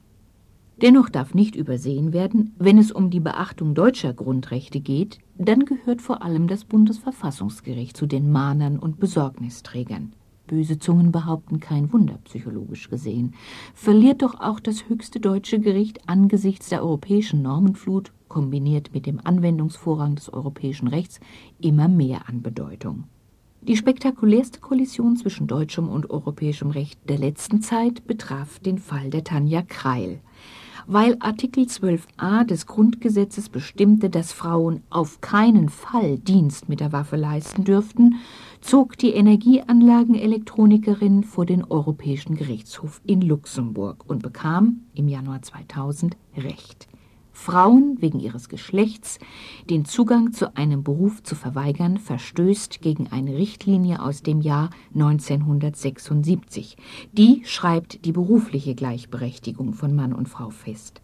Dennoch 0.81 1.09
darf 1.11 1.33
nicht 1.33 1.55
übersehen 1.55 2.13
werden, 2.13 2.57
wenn 2.59 2.77
es 2.77 2.91
um 2.91 3.09
die 3.09 3.21
Beachtung 3.21 3.77
deutscher 3.77 4.13
Grundrechte 4.13 4.81
geht, 4.81 5.21
dann 5.39 5.65
gehört 5.65 6.03
vor 6.03 6.25
allem 6.25 6.49
das 6.49 6.65
Bundesverfassungsgericht 6.65 7.97
zu 7.97 8.07
den 8.07 8.33
Mahnern 8.33 8.81
und 8.81 8.99
Besorgnisträgern 8.99 10.13
böse 10.47 10.79
Zungen 10.79 11.13
behaupten 11.13 11.61
kein 11.61 11.93
Wunder 11.93 12.19
psychologisch 12.25 12.91
gesehen, 12.91 13.35
verliert 13.75 14.23
doch 14.23 14.41
auch 14.41 14.61
das 14.61 14.89
höchste 14.89 15.21
deutsche 15.21 15.61
Gericht 15.61 16.09
angesichts 16.09 16.69
der 16.69 16.83
europäischen 16.83 17.43
Normenflut, 17.43 18.13
kombiniert 18.29 18.95
mit 18.95 19.07
dem 19.07 19.21
Anwendungsvorrang 19.23 20.15
des 20.15 20.33
europäischen 20.33 20.89
Rechts, 20.89 21.21
immer 21.61 21.89
mehr 21.89 22.29
an 22.29 22.43
Bedeutung. 22.43 23.05
Die 23.65 23.77
spektakulärste 23.77 24.59
Kollision 24.59 25.17
zwischen 25.17 25.47
deutschem 25.47 25.89
und 25.89 26.11
europäischem 26.11 26.71
Recht 26.71 26.99
der 27.09 27.19
letzten 27.19 27.63
Zeit 27.63 28.09
betraf 28.09 28.59
den 28.59 28.79
Fall 28.79 29.09
der 29.09 29.23
Tanja 29.23 29.63
Kreil. 29.63 30.19
Weil 30.89 31.17
Artikel 31.21 31.67
12a 31.67 32.45
des 32.45 32.67
Grundgesetzes 32.67 33.49
bestimmte, 33.49 34.11
dass 34.11 34.33
Frauen 34.33 34.83
auf 34.91 35.21
keinen 35.21 35.69
Fall 35.69 36.19
Dienst 36.19 36.69
mit 36.69 36.81
der 36.81 36.91
Waffe 36.91 37.15
leisten 37.15 37.63
dürften, 37.63 38.17
zog 38.63 38.97
die 38.97 39.11
Energieanlagenelektronikerin 39.11 41.25
vor 41.25 41.45
den 41.45 41.65
Europäischen 41.65 42.37
Gerichtshof 42.37 43.03
in 43.05 43.21
Luxemburg 43.21 44.09
und 44.09 44.23
bekam 44.23 44.85
im 44.95 45.09
Januar 45.09 45.43
2000 45.43 46.17
Recht. 46.37 46.89
Frauen 47.33 47.97
wegen 48.01 48.21
ihres 48.21 48.49
Geschlechts 48.49 49.19
den 49.69 49.85
Zugang 49.85 50.33
zu 50.33 50.57
einem 50.57 50.85
Beruf 50.85 51.23
zu 51.23 51.35
verweigern, 51.35 51.99
verstößt 51.99 52.81
gegen 52.81 53.09
eine 53.09 53.37
Richtlinie 53.37 54.01
aus 54.01 54.23
dem 54.23 54.41
Jahr 54.41 54.71
1976. 54.95 56.77
Die 57.13 57.43
schreibt 57.45 58.05
die 58.05 58.13
berufliche 58.13 58.75
Gleichberechtigung 58.75 59.73
von 59.73 59.95
Mann 59.95 60.13
und 60.13 60.29
Frau 60.29 60.51
fest. 60.51 61.02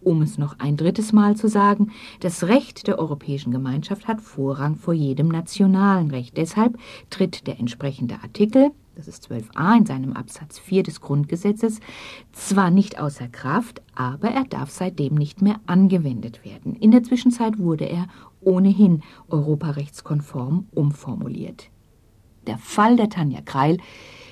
Um 0.00 0.22
es 0.22 0.38
noch 0.38 0.58
ein 0.58 0.76
drittes 0.76 1.12
Mal 1.12 1.36
zu 1.36 1.48
sagen, 1.48 1.92
das 2.20 2.44
Recht 2.44 2.86
der 2.86 2.98
Europäischen 2.98 3.52
Gemeinschaft 3.52 4.08
hat 4.08 4.20
Vorrang 4.20 4.76
vor 4.76 4.94
jedem 4.94 5.28
nationalen 5.28 6.10
Recht. 6.10 6.36
Deshalb 6.36 6.78
tritt 7.10 7.46
der 7.46 7.58
entsprechende 7.58 8.16
Artikel 8.22 8.70
das 9.00 9.08
ist 9.08 9.30
12a 9.30 9.78
in 9.78 9.86
seinem 9.86 10.12
Absatz 10.12 10.58
4 10.58 10.82
des 10.82 11.00
Grundgesetzes, 11.00 11.80
zwar 12.32 12.70
nicht 12.70 13.00
außer 13.00 13.28
Kraft, 13.28 13.80
aber 13.94 14.28
er 14.28 14.44
darf 14.44 14.70
seitdem 14.70 15.14
nicht 15.14 15.40
mehr 15.40 15.56
angewendet 15.64 16.44
werden. 16.44 16.76
In 16.76 16.90
der 16.90 17.02
Zwischenzeit 17.02 17.58
wurde 17.58 17.86
er 17.86 18.08
ohnehin 18.42 19.02
europarechtskonform 19.30 20.66
umformuliert. 20.72 21.70
Der 22.46 22.58
Fall 22.58 22.96
der 22.96 23.08
Tanja 23.08 23.40
Kreil 23.42 23.78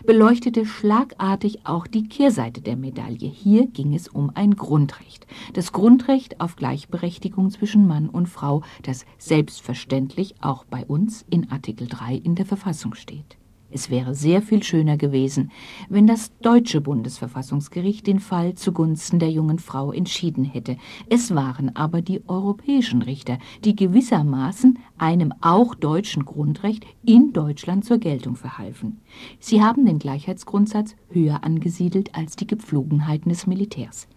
beleuchtete 0.05 0.65
schlagartig 0.65 1.61
auch 1.65 1.87
die 1.87 2.09
Kehrseite 2.09 2.61
der 2.61 2.77
Medaille. 2.77 3.29
Hier 3.29 3.67
ging 3.67 3.95
es 3.95 4.09
um 4.09 4.31
ein 4.35 4.57
Grundrecht. 4.57 5.27
Das 5.55 5.73
Grundrecht 5.73 6.41
auf 6.41 6.57
Gleichberechtigung 6.57 7.51
zwischen 7.51 7.87
Mann 7.87 8.09
und 8.09 8.29
Frau, 8.29 8.63
das 8.83 9.05
selbstverständlich 9.19 10.35
auch 10.41 10.65
bei 10.65 10.85
uns 10.85 11.25
in 11.31 11.51
Artikel 11.51 11.89
3 11.89 12.15
in 12.17 12.35
der 12.35 12.47
Verfassung 12.47 12.95
steht. 12.95 13.38
Es 13.71 13.91
wäre 13.91 14.15
sehr 14.15 14.41
viel 14.41 14.63
schöner 14.63 14.97
gewesen, 14.97 15.51
wenn 15.91 16.07
das 16.07 16.33
deutsche 16.39 16.81
Bundesverfassungsgericht 16.81 18.07
den 18.07 18.19
Fall 18.19 18.55
zugunsten 18.55 19.19
der 19.19 19.31
jungen 19.31 19.59
Frau 19.59 19.93
entschieden 19.93 20.45
hätte. 20.45 20.79
Es 21.11 21.35
waren 21.35 21.77
aber 21.77 22.01
die 22.01 22.27
europäischen 22.29 23.03
Richter, 23.03 23.39
die 23.65 23.77
gewissermaßen 23.77 24.79
einem 24.97 25.35
auch 25.43 25.75
deutschen 25.75 26.25
Grundrecht 26.25 26.87
in 27.05 27.35
Deutschland 27.35 27.85
zur 27.85 27.99
Geltung 27.99 28.37
verhalfen. 28.37 29.01
Sie 29.39 29.63
haben 29.63 29.85
den 29.85 29.99
Gleichheitsgrundsatz 29.99 30.97
höher 31.11 31.45
angesiedelt 31.45 32.15
als 32.15 32.37
die 32.37 32.47
Gepflogenheiten 32.47 33.29
des 33.29 33.47
Militärs. 33.47 34.09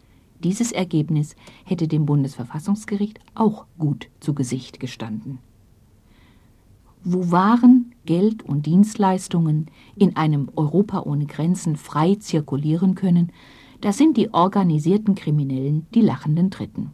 Dieses 0.41 0.71
Ergebnis 0.71 1.35
hätte 1.65 1.89
dem 1.89 2.05
Bundesverfassungsgericht 2.05 3.19
auch 3.35 3.65
gut 3.77 4.07
zu 4.21 4.33
Gesicht 4.33 4.79
gestanden 4.79 5.39
wo 7.03 7.31
Waren, 7.31 7.90
Geld 8.05 8.43
und 8.43 8.65
Dienstleistungen 8.65 9.67
in 9.95 10.15
einem 10.15 10.49
Europa 10.55 11.01
ohne 11.01 11.25
Grenzen 11.25 11.75
frei 11.75 12.15
zirkulieren 12.15 12.95
können, 12.95 13.31
da 13.81 13.91
sind 13.91 14.17
die 14.17 14.33
organisierten 14.33 15.15
Kriminellen 15.15 15.87
die 15.93 16.01
lachenden 16.01 16.49
Dritten. 16.49 16.91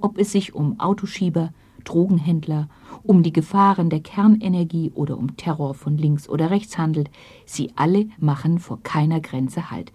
Ob 0.00 0.18
es 0.18 0.32
sich 0.32 0.54
um 0.54 0.80
Autoschieber, 0.80 1.52
Drogenhändler, 1.84 2.68
um 3.02 3.22
die 3.22 3.32
Gefahren 3.32 3.90
der 3.90 4.00
Kernenergie 4.00 4.90
oder 4.94 5.18
um 5.18 5.36
Terror 5.36 5.74
von 5.74 5.96
links 5.96 6.28
oder 6.28 6.50
rechts 6.50 6.78
handelt, 6.78 7.10
sie 7.44 7.72
alle 7.76 8.08
machen 8.18 8.58
vor 8.58 8.82
keiner 8.82 9.20
Grenze 9.20 9.70
Halt. 9.70 9.92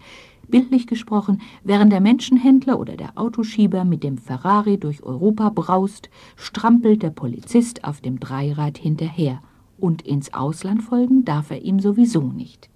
Bildlich 0.48 0.86
gesprochen, 0.86 1.40
während 1.62 1.92
der 1.92 2.00
Menschenhändler 2.00 2.80
oder 2.80 2.96
der 2.96 3.16
Autoschieber 3.16 3.84
mit 3.84 4.02
dem 4.02 4.18
Ferrari 4.18 4.78
durch 4.78 5.02
Europa 5.02 5.50
braust, 5.50 6.10
strampelt 6.34 7.02
der 7.02 7.10
Polizist 7.10 7.84
auf 7.84 8.00
dem 8.00 8.18
Dreirad 8.18 8.76
hinterher, 8.76 9.42
und 9.80 10.02
ins 10.02 10.34
Ausland 10.34 10.82
folgen 10.82 11.24
darf 11.24 11.50
er 11.50 11.62
ihm 11.62 11.80
sowieso 11.80 12.22
nicht. 12.22 12.70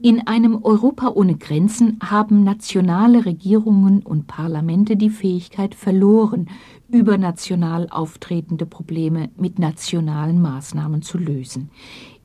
In 0.00 0.26
einem 0.26 0.62
Europa 0.62 1.08
ohne 1.14 1.36
Grenzen 1.36 1.98
haben 2.02 2.44
nationale 2.44 3.24
Regierungen 3.24 4.02
und 4.02 4.26
Parlamente 4.26 4.96
die 4.96 5.08
Fähigkeit 5.08 5.74
verloren, 5.74 6.50
übernational 6.90 7.88
auftretende 7.88 8.66
Probleme 8.66 9.30
mit 9.38 9.58
nationalen 9.58 10.42
Maßnahmen 10.42 11.00
zu 11.00 11.16
lösen. 11.16 11.70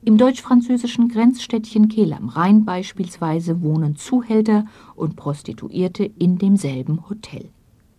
Im 0.03 0.17
deutsch-französischen 0.17 1.09
Grenzstädtchen 1.09 1.89
Kehl 1.89 2.13
am 2.13 2.29
Rhein 2.29 2.65
beispielsweise 2.65 3.61
wohnen 3.61 3.95
Zuhälter 3.95 4.65
und 4.95 5.15
Prostituierte 5.15 6.03
in 6.03 6.37
demselben 6.37 7.09
Hotel. 7.09 7.49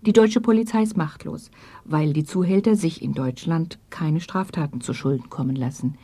Die 0.03 0.15
deutsche 0.15 0.41
Polizei 0.41 0.83
ist 0.83 0.97
machtlos, 0.97 1.51
weil 1.85 2.15
die 2.15 2.25
Zuhälter 2.25 2.75
sich 2.75 3.03
in 3.03 3.13
Deutschland 3.13 3.79
keine 3.91 4.21
Straftaten 4.21 4.81
zu 4.81 4.95
Schulden 4.95 5.29
kommen 5.29 5.57
lassen. 5.57 5.99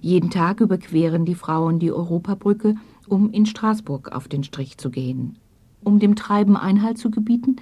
Jeden 0.00 0.30
Tag 0.30 0.60
überqueren 0.60 1.26
die 1.26 1.34
Frauen 1.34 1.78
die 1.78 1.92
Europabrücke, 1.92 2.76
um 3.08 3.30
in 3.30 3.44
Straßburg 3.44 4.12
auf 4.12 4.26
den 4.26 4.42
Strich 4.42 4.78
zu 4.78 4.88
gehen. 4.88 5.36
Um 5.84 5.98
dem 5.98 6.16
Treiben 6.16 6.56
Einhalt 6.56 6.96
zu 6.96 7.10
gebieten, 7.10 7.56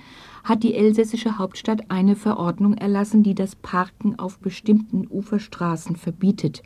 hat 0.44 0.62
die 0.62 0.74
elsässische 0.74 1.38
Hauptstadt 1.38 1.90
eine 1.90 2.14
Verordnung 2.14 2.74
erlassen, 2.74 3.24
die 3.24 3.34
das 3.34 3.56
Parken 3.56 4.16
auf 4.16 4.38
bestimmten 4.38 5.08
Uferstraßen 5.10 5.96
verbietet. 5.96 6.62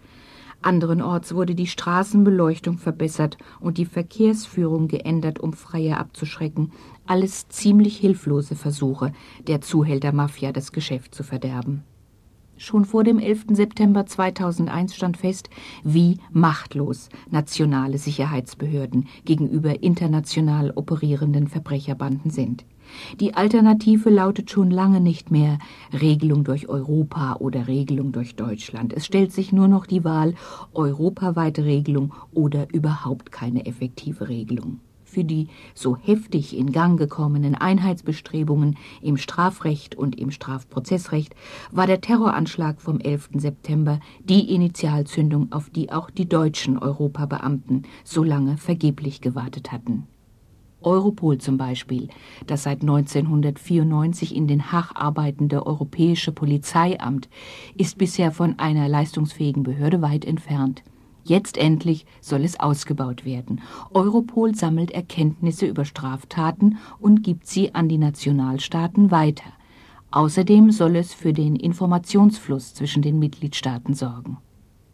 Anderenorts 0.64 1.34
wurde 1.34 1.54
die 1.54 1.66
Straßenbeleuchtung 1.66 2.78
verbessert 2.78 3.36
und 3.60 3.76
die 3.76 3.84
Verkehrsführung 3.84 4.88
geändert, 4.88 5.38
um 5.38 5.52
Freier 5.52 5.98
abzuschrecken. 5.98 6.72
Alles 7.04 7.48
ziemlich 7.48 7.98
hilflose 7.98 8.54
Versuche, 8.54 9.12
der 9.46 9.60
Zuhältermafia 9.60 10.52
das 10.52 10.72
Geschäft 10.72 11.14
zu 11.14 11.22
verderben. 11.22 11.84
Schon 12.56 12.86
vor 12.86 13.04
dem 13.04 13.18
11. 13.18 13.46
September 13.50 14.06
2001 14.06 14.94
stand 14.94 15.18
fest, 15.18 15.50
wie 15.82 16.18
machtlos 16.32 17.10
nationale 17.30 17.98
Sicherheitsbehörden 17.98 19.08
gegenüber 19.26 19.82
international 19.82 20.72
operierenden 20.74 21.48
Verbrecherbanden 21.48 22.30
sind. 22.30 22.64
Die 23.20 23.34
Alternative 23.34 24.10
lautet 24.10 24.50
schon 24.50 24.70
lange 24.70 25.00
nicht 25.00 25.30
mehr 25.30 25.58
Regelung 25.92 26.44
durch 26.44 26.68
Europa 26.68 27.36
oder 27.36 27.66
Regelung 27.68 28.12
durch 28.12 28.36
Deutschland. 28.36 28.92
Es 28.92 29.06
stellt 29.06 29.32
sich 29.32 29.52
nur 29.52 29.68
noch 29.68 29.86
die 29.86 30.04
Wahl 30.04 30.34
europaweite 30.72 31.64
Regelung 31.64 32.12
oder 32.32 32.72
überhaupt 32.72 33.32
keine 33.32 33.66
effektive 33.66 34.28
Regelung. 34.28 34.80
Für 35.04 35.22
die 35.22 35.46
so 35.74 35.96
heftig 35.96 36.56
in 36.56 36.72
Gang 36.72 36.98
gekommenen 36.98 37.54
Einheitsbestrebungen 37.54 38.76
im 39.00 39.16
Strafrecht 39.16 39.94
und 39.94 40.18
im 40.18 40.32
Strafprozessrecht 40.32 41.36
war 41.70 41.86
der 41.86 42.00
Terroranschlag 42.00 42.80
vom 42.80 42.98
11. 42.98 43.30
September 43.34 44.00
die 44.24 44.52
Initialzündung, 44.52 45.52
auf 45.52 45.70
die 45.70 45.92
auch 45.92 46.10
die 46.10 46.28
deutschen 46.28 46.78
Europabeamten 46.78 47.86
so 48.02 48.24
lange 48.24 48.56
vergeblich 48.56 49.20
gewartet 49.20 49.70
hatten. 49.70 50.08
Europol 50.84 51.38
zum 51.38 51.56
Beispiel, 51.56 52.08
das 52.46 52.64
seit 52.64 52.82
1994 52.82 54.34
in 54.34 54.46
Den 54.46 54.72
Haag 54.72 54.92
arbeitende 54.94 55.66
Europäische 55.66 56.32
Polizeiamt, 56.32 57.28
ist 57.76 57.98
bisher 57.98 58.32
von 58.32 58.58
einer 58.58 58.88
leistungsfähigen 58.88 59.62
Behörde 59.62 60.02
weit 60.02 60.24
entfernt. 60.24 60.82
Jetzt 61.24 61.56
endlich 61.56 62.04
soll 62.20 62.44
es 62.44 62.60
ausgebaut 62.60 63.24
werden. 63.24 63.62
Europol 63.92 64.54
sammelt 64.54 64.90
Erkenntnisse 64.90 65.66
über 65.66 65.86
Straftaten 65.86 66.78
und 67.00 67.22
gibt 67.22 67.46
sie 67.46 67.74
an 67.74 67.88
die 67.88 67.98
Nationalstaaten 67.98 69.10
weiter. 69.10 69.50
Außerdem 70.10 70.70
soll 70.70 70.96
es 70.96 71.14
für 71.14 71.32
den 71.32 71.56
Informationsfluss 71.56 72.74
zwischen 72.74 73.02
den 73.02 73.18
Mitgliedstaaten 73.18 73.94
sorgen 73.94 74.36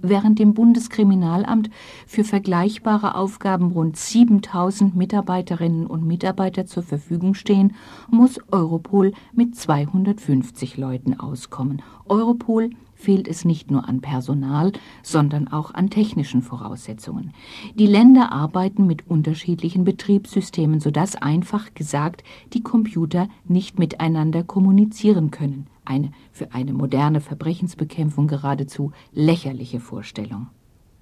während 0.03 0.39
dem 0.39 0.55
Bundeskriminalamt 0.55 1.71
für 2.07 2.25
vergleichbare 2.25 3.15
Aufgaben 3.15 3.73
rund 3.73 3.97
7000 3.97 4.97
Mitarbeiterinnen 4.97 5.87
und 5.87 6.07
Mitarbeiter 6.07 6.67
zur 6.67 6.83
Verfügung 6.83 7.35
stehen, 7.35 7.75
muss 8.11 8.39
Europol 8.51 9.13
mit 9.33 9.57
250 9.57 10.77
Leuten 10.77 11.19
auskommen. 11.19 11.83
Europol 12.09 12.71
fehlt 12.95 13.29
es 13.29 13.45
nicht 13.45 13.71
nur 13.71 13.89
an 13.89 14.01
Personal, 14.01 14.73
sondern 15.03 15.49
auch 15.49 15.73
an 15.73 15.89
technischen 15.91 16.43
Voraussetzungen. 16.43 17.33
Die 17.75 17.87
Länder 17.87 18.31
arbeiten 18.31 18.87
mit 18.87 19.09
unterschiedlichen 19.09 19.85
Betriebssystemen, 19.85 20.81
sodass 20.81 21.17
einfach 21.17 21.73
gesagt 21.75 22.23
die 22.53 22.63
Computer 22.63 23.29
nicht 23.47 23.79
miteinander 23.79 24.45
kommunizieren 24.45 25.31
können 25.31 25.67
eine 25.85 26.13
für 26.33 26.53
eine 26.53 26.73
moderne 26.73 27.21
Verbrechensbekämpfung 27.21 28.27
geradezu 28.27 28.93
lächerliche 29.13 29.81
Vorstellung. 29.81 30.49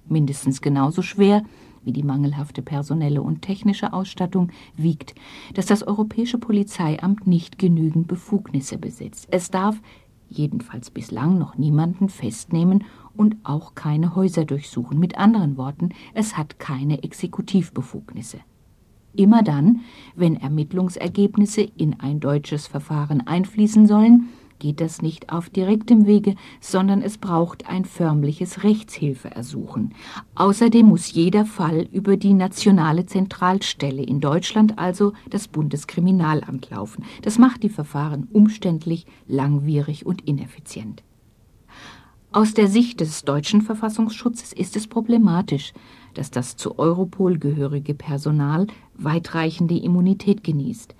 Mindestens 0.07 0.61
genauso 0.61 1.01
schwer 1.01 1.43
wie 1.83 1.93
die 1.93 2.03
mangelhafte 2.03 2.61
personelle 2.61 3.21
und 3.21 3.41
technische 3.41 3.93
Ausstattung 3.93 4.51
wiegt, 4.75 5.15
dass 5.53 5.65
das 5.65 5.83
Europäische 5.83 6.37
Polizeiamt 6.37 7.27
nicht 7.27 7.57
genügend 7.57 8.07
Befugnisse 8.07 8.77
besitzt. 8.77 9.27
Es 9.31 9.49
darf 9.49 9.79
jedenfalls 10.29 10.91
bislang 10.91 11.37
noch 11.37 11.57
niemanden 11.57 12.09
festnehmen 12.09 12.83
und 13.15 13.37
auch 13.43 13.75
keine 13.75 14.15
Häuser 14.15 14.45
durchsuchen. 14.45 14.99
Mit 14.99 15.17
anderen 15.17 15.57
Worten, 15.57 15.89
es 16.13 16.37
hat 16.37 16.59
keine 16.59 17.03
Exekutivbefugnisse. 17.03 18.39
Immer 19.15 19.41
dann, 19.41 19.81
wenn 20.15 20.35
Ermittlungsergebnisse 20.35 21.61
in 21.61 21.99
ein 21.99 22.19
deutsches 22.19 22.67
Verfahren 22.67 23.25
einfließen 23.25 23.87
sollen, 23.87 24.29
geht 24.59 24.81
das 24.81 25.01
nicht 25.01 25.31
auf 25.31 25.49
direktem 25.49 26.05
Wege, 26.05 26.35
sondern 26.59 27.01
es 27.01 27.17
braucht 27.17 27.67
ein 27.67 27.85
förmliches 27.85 28.63
Rechtshilfeersuchen. 28.63 29.93
Außerdem 30.35 30.85
muss 30.85 31.11
jeder 31.11 31.45
Fall 31.45 31.87
über 31.91 32.17
die 32.17 32.33
nationale 32.33 33.05
Zentralstelle 33.05 34.03
in 34.03 34.19
Deutschland, 34.19 34.77
also 34.77 35.13
das 35.29 35.47
Bundeskriminalamt, 35.47 36.69
laufen. 36.69 37.03
Das 37.21 37.37
macht 37.37 37.63
die 37.63 37.69
Verfahren 37.69 38.27
umständlich, 38.31 39.05
langwierig 39.27 40.05
und 40.05 40.27
ineffizient. 40.27 41.03
Aus 42.31 42.53
der 42.53 42.67
Sicht 42.67 42.99
des 42.99 43.23
deutschen 43.23 43.63
Verfassungsschutzes 43.63 44.53
ist 44.53 44.75
es 44.75 44.85
problematisch, 44.85 45.73
dass 46.13 46.29
das 46.29 46.55
zu 46.55 46.77
Europol 46.77 47.39
gehörige 47.39 47.95
Personal 47.95 48.67
weitreichende 48.93 49.75
Immunität 49.75 50.43
genießt. 50.43 50.93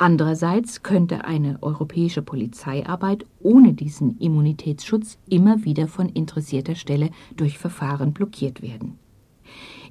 Andererseits 0.00 0.82
könnte 0.82 1.26
eine 1.26 1.62
europäische 1.62 2.22
Polizeiarbeit 2.22 3.26
ohne 3.42 3.74
diesen 3.74 4.16
Immunitätsschutz 4.16 5.18
immer 5.28 5.66
wieder 5.66 5.88
von 5.88 6.08
interessierter 6.08 6.74
Stelle 6.74 7.10
durch 7.36 7.58
Verfahren 7.58 8.14
blockiert 8.14 8.62
werden. 8.62 8.98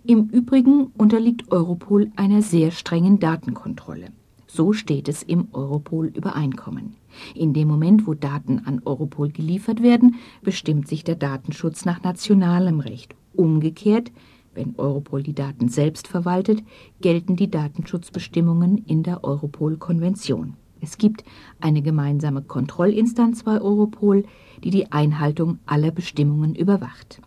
Im 0.04 0.28
Übrigen 0.30 0.88
unterliegt 0.98 1.52
Europol 1.52 2.12
einer 2.16 2.42
sehr 2.42 2.72
strengen 2.72 3.20
Datenkontrolle. 3.20 4.08
So 4.48 4.74
steht 4.74 5.10
es 5.10 5.22
im 5.22 5.50
Europol-Übereinkommen. 5.54 6.96
In 7.36 7.54
dem 7.54 7.68
Moment, 7.68 8.08
wo 8.08 8.16
Daten 8.16 8.64
an 8.66 8.82
Europol 8.86 9.30
geliefert 9.30 9.84
werden, 9.84 10.16
bestimmt 10.42 10.88
sich 10.88 11.04
der 11.04 11.18
Datenschutz 11.18 11.86
nach 11.86 12.02
nationalem 12.02 12.80
Recht. 12.80 13.14
Umgekehrt, 13.36 14.12
wenn 14.60 14.76
Europol 14.78 15.24
die 15.24 15.34
Daten 15.34 15.70
selbst 15.70 16.08
verwaltet, 16.08 16.62
gelten 17.00 17.38
die 17.38 17.50
Datenschutzbestimmungen 17.50 18.84
in 18.86 19.04
der 19.04 19.24
Europol-Konvention. 19.24 20.56
Es 20.82 20.98
gibt 20.98 21.24
eine 21.62 21.82
gemeinsame 21.82 22.42
Kontrollinstanz 22.42 23.44
bei 23.44 23.62
Europol, 23.62 24.26
die 24.64 24.70
die 24.70 24.92
Einhaltung 24.92 25.60
aller 25.66 25.92
Bestimmungen 25.92 26.56
überwacht. 26.56 27.22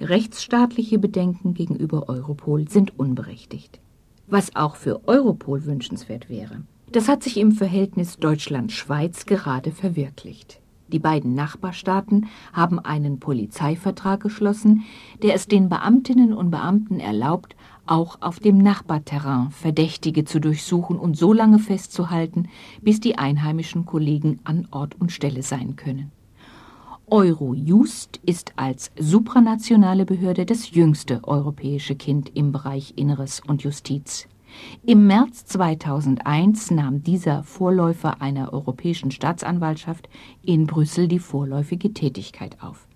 Rechtsstaatliche 0.00 0.98
Bedenken 0.98 1.54
gegenüber 1.54 2.08
Europol 2.08 2.68
sind 2.68 2.98
unberechtigt. 2.98 3.80
Was 4.28 4.54
auch 4.54 4.76
für 4.76 5.08
Europol 5.08 5.64
wünschenswert 5.64 6.28
wäre. 6.28 6.62
Das 6.92 7.08
hat 7.08 7.24
sich 7.24 7.36
im 7.36 7.52
Verhältnis 7.52 8.18
Deutschland-Schweiz 8.18 9.26
gerade 9.26 9.72
verwirklicht. 9.72 10.60
Die 10.92 10.98
beiden 10.98 11.34
Nachbarstaaten 11.34 12.26
haben 12.52 12.78
einen 12.78 13.18
Polizeivertrag 13.18 14.22
geschlossen, 14.22 14.84
der 15.22 15.34
es 15.34 15.48
den 15.48 15.68
Beamtinnen 15.68 16.32
und 16.32 16.50
Beamten 16.50 17.00
erlaubt, 17.00 17.56
auch 17.86 18.18
auf 18.20 18.38
dem 18.38 18.58
Nachbarterrain 18.58 19.50
Verdächtige 19.50 20.24
zu 20.24 20.40
durchsuchen 20.40 20.98
und 20.98 21.16
so 21.16 21.32
lange 21.32 21.58
festzuhalten, 21.58 22.48
bis 22.82 23.00
die 23.00 23.18
einheimischen 23.18 23.84
Kollegen 23.84 24.40
an 24.44 24.68
Ort 24.70 24.94
und 25.00 25.12
Stelle 25.12 25.42
sein 25.42 25.76
können. 25.76 26.12
Eurojust 27.08 28.20
ist 28.26 28.52
als 28.56 28.90
supranationale 28.98 30.04
Behörde 30.04 30.44
das 30.44 30.72
jüngste 30.72 31.22
europäische 31.22 31.94
Kind 31.94 32.32
im 32.34 32.50
Bereich 32.50 32.94
Inneres 32.96 33.40
und 33.46 33.62
Justiz. 33.62 34.26
Im 34.84 35.06
März 35.06 35.44
2001 35.46 36.70
nahm 36.70 37.02
dieser 37.02 37.42
Vorläufer 37.42 38.20
einer 38.20 38.52
europäischen 38.52 39.10
Staatsanwaltschaft 39.10 40.08
in 40.42 40.66
Brüssel 40.66 41.08
die 41.08 41.18
vorläufige 41.18 41.92
Tätigkeit 41.92 42.62
auf. 42.62 42.86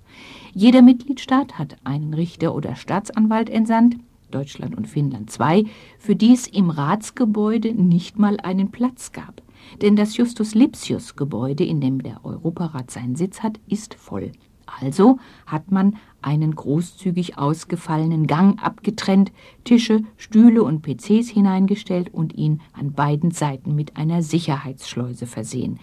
Jeder 0.54 0.82
Mitgliedstaat 0.82 1.58
hat 1.58 1.76
einen 1.84 2.14
Richter 2.14 2.54
oder 2.54 2.76
Staatsanwalt 2.76 3.50
entsandt, 3.50 3.96
Deutschland 4.30 4.76
und 4.76 4.86
Finnland 4.86 5.30
zwei, 5.30 5.64
für 5.98 6.16
die 6.16 6.32
es 6.32 6.46
im 6.46 6.70
Ratsgebäude 6.70 7.74
nicht 7.74 8.18
mal 8.18 8.38
einen 8.38 8.70
Platz 8.70 9.12
gab. 9.12 9.42
Denn 9.82 9.96
das 9.96 10.16
Justus-Lipsius-Gebäude, 10.16 11.64
in 11.64 11.80
dem 11.80 12.02
der 12.02 12.24
Europarat 12.24 12.90
seinen 12.90 13.16
Sitz 13.16 13.42
hat, 13.42 13.60
ist 13.68 13.94
voll. 13.94 14.32
Also 14.80 15.18
hat 15.46 15.70
man 15.70 15.96
einen 16.22 16.54
großzügig 16.54 17.38
ausgefallenen 17.38 18.26
Gang 18.26 18.62
abgetrennt, 18.62 19.32
Tische, 19.64 20.02
Stühle 20.16 20.62
und 20.62 20.82
PCs 20.82 21.28
hineingestellt 21.28 22.12
und 22.12 22.34
ihn 22.34 22.60
an 22.72 22.92
beiden 22.92 23.30
Seiten 23.30 23.74
mit 23.74 23.96
einer 23.96 24.22
Sicherheitsschleuse 24.22 25.26
versehen. 25.26 25.78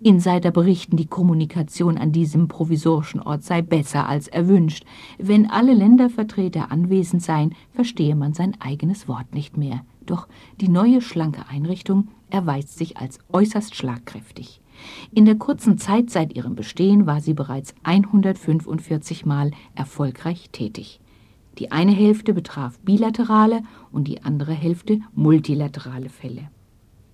Insider 0.00 0.50
berichten, 0.50 0.96
die 0.96 1.06
Kommunikation 1.06 1.98
an 1.98 2.12
diesem 2.12 2.48
provisorischen 2.48 3.20
Ort 3.20 3.42
sei 3.42 3.62
besser 3.62 4.08
als 4.08 4.28
erwünscht. 4.28 4.84
Wenn 5.18 5.50
alle 5.50 5.74
Ländervertreter 5.74 6.70
anwesend 6.70 7.22
seien, 7.22 7.54
verstehe 7.72 8.14
man 8.14 8.32
sein 8.32 8.56
eigenes 8.60 9.08
Wort 9.08 9.34
nicht 9.34 9.56
mehr. 9.56 9.84
Doch 10.06 10.28
die 10.60 10.68
neue 10.68 11.02
schlanke 11.02 11.48
Einrichtung 11.48 12.08
erweist 12.30 12.78
sich 12.78 12.96
als 12.96 13.18
äußerst 13.32 13.74
schlagkräftig. 13.74 14.59
In 15.12 15.24
der 15.24 15.36
kurzen 15.36 15.78
Zeit 15.78 16.10
seit 16.10 16.34
ihrem 16.34 16.54
Bestehen 16.54 17.06
war 17.06 17.20
sie 17.20 17.34
bereits 17.34 17.74
145 17.82 19.26
Mal 19.26 19.50
erfolgreich 19.74 20.50
tätig. 20.50 21.00
Die 21.58 21.72
eine 21.72 21.92
Hälfte 21.92 22.32
betraf 22.32 22.78
bilaterale 22.80 23.62
und 23.92 24.08
die 24.08 24.22
andere 24.22 24.52
Hälfte 24.52 25.00
multilaterale 25.14 26.08
Fälle. 26.08 26.48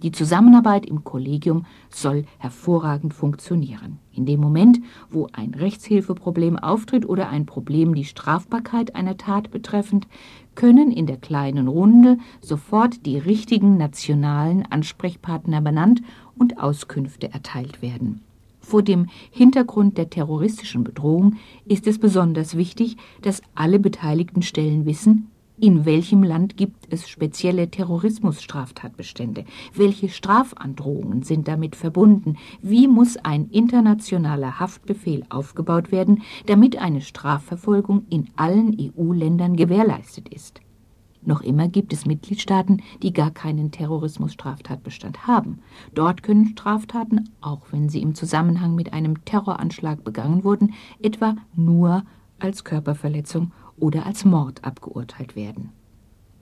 Die 0.03 0.13
Zusammenarbeit 0.13 0.85
im 0.85 1.05
Kollegium 1.05 1.65
soll 1.89 2.27
hervorragend 2.37 3.15
funktionieren. 3.15 3.99
In 4.13 4.27
dem 4.27 4.41
Moment, 4.41 4.79
wo 5.09 5.27
ein 5.33 5.55
Rechtshilfeproblem 5.55 6.59
auftritt 6.59 7.09
oder 7.09 7.31
ein 7.31 7.47
Problem 7.47 7.95
die 7.95 8.05
Strafbarkeit 8.05 8.95
einer 8.95 9.17
Tat 9.17 9.51
betreffend, 9.51 10.07
können 10.55 10.91
in 10.91 11.07
der 11.07 11.17
kleinen 11.17 11.67
Runde 11.67 12.19
sofort 12.43 13.07
die 13.07 13.17
richtigen 13.17 13.79
nationalen 13.79 14.67
Ansprechpartner 14.71 15.63
benannt 15.63 16.03
und 16.39 16.59
Auskünfte 16.59 17.33
erteilt 17.33 17.83
werden. 17.83 18.23
Vor 18.61 18.83
dem 18.83 19.07
Hintergrund 19.31 19.97
der 19.97 20.11
terroristischen 20.11 20.83
Bedrohung 20.83 21.37
ist 21.67 21.87
es 21.87 21.99
besonders 21.99 22.57
wichtig, 22.57 22.97
dass 23.23 23.43
alle 23.55 23.79
beteiligten 23.79 24.43
Stellen 24.43 24.87
wissen, 24.87 25.31
in 25.59 25.87
welchem 25.87 26.23
Land 26.23 26.59
gibt 26.59 26.93
es 26.93 27.09
spezielle 27.09 27.71
Terrorismusstraftatbestände? 27.71 29.47
Welche 29.73 30.11
Strafandrohungen 30.11 31.23
sind 31.23 31.49
damit 31.49 31.77
verbunden? 31.77 32.37
Wie 32.61 32.87
muss 32.89 33.17
ein 33.17 33.49
internationaler 33.51 34.61
Haftbefehl 34.61 35.25
aufgebaut 35.31 35.93
werden, 35.93 36.23
damit 36.45 36.77
eine 36.77 37.01
Strafverfolgung 37.01 38.05
in 38.11 38.29
allen 38.37 38.77
EU-Ländern 38.79 39.57
gewährleistet 39.57 40.29
ist? 40.29 40.61
Noch 41.27 41.43
immer 41.43 41.67
gibt 41.67 41.93
es 41.93 42.07
Mitgliedstaaten, 42.07 42.83
die 43.03 43.13
gar 43.13 43.33
keinen 43.33 43.73
Terrorismusstraftatbestand 43.73 45.27
haben. 45.27 45.59
Dort 45.93 46.23
können 46.23 46.47
Straftaten, 46.47 47.29
auch 47.41 47.67
wenn 47.73 47.89
sie 47.89 48.01
im 48.01 48.15
Zusammenhang 48.15 48.77
mit 48.77 48.93
einem 48.93 49.25
Terroranschlag 49.25 50.05
begangen 50.05 50.45
wurden, 50.45 50.73
etwa 51.03 51.35
nur 51.57 52.05
als 52.39 52.63
Körperverletzung 52.63 53.53
oder 53.77 54.07
als 54.07 54.25
Mord 54.25 54.65
abgeurteilt 54.65 55.35
werden. 55.35 55.71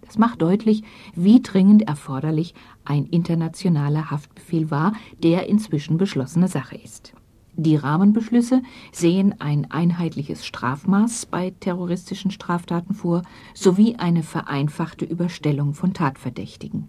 Das 0.03 0.18
macht 0.18 0.42
deutlich, 0.42 0.83
wie 1.14 1.40
dringend 1.40 1.88
erforderlich 1.88 2.55
ein 2.85 3.07
internationaler 3.07 4.11
Haftbefehl 4.11 4.70
war, 4.70 4.92
der 5.23 5.49
inzwischen 5.49 5.97
beschlossene 5.97 6.49
Sache 6.49 6.77
ist. 6.77 7.14
Die 7.57 7.77
Rahmenbeschlüsse 7.77 8.62
sehen 8.90 9.37
ein 9.38 9.71
einheitliches 9.71 10.45
Strafmaß 10.45 11.27
bei 11.27 11.55
terroristischen 11.61 12.33
Straftaten 12.33 12.95
vor 12.95 13.23
sowie 13.55 13.95
eine 13.97 14.25
vereinfachte 14.25 15.05
Überstellung 15.05 15.73
von 15.73 15.95
Tatverdächtigen. 15.95 16.88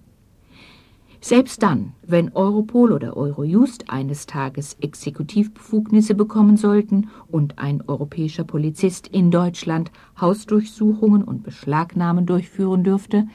Selbst 1.21 1.63
dann, 1.63 1.93
wenn 2.05 2.33
Europol 2.33 2.91
oder 2.91 3.17
Eurojust 3.17 3.89
eines 3.89 4.25
Tages 4.25 4.77
Exekutivbefugnisse 4.79 6.13
bekommen 6.13 6.57
sollten 6.57 7.09
und 7.31 7.57
ein 7.57 7.83
europäischer 7.87 8.43
Polizist 8.43 9.07
in 9.07 9.31
Deutschland 9.31 9.91
Hausdurchsuchungen 10.19 11.23
und 11.23 11.43
Beschlagnahmen 11.43 12.25
durchführen 12.25 12.83
dürfte, 12.83 13.27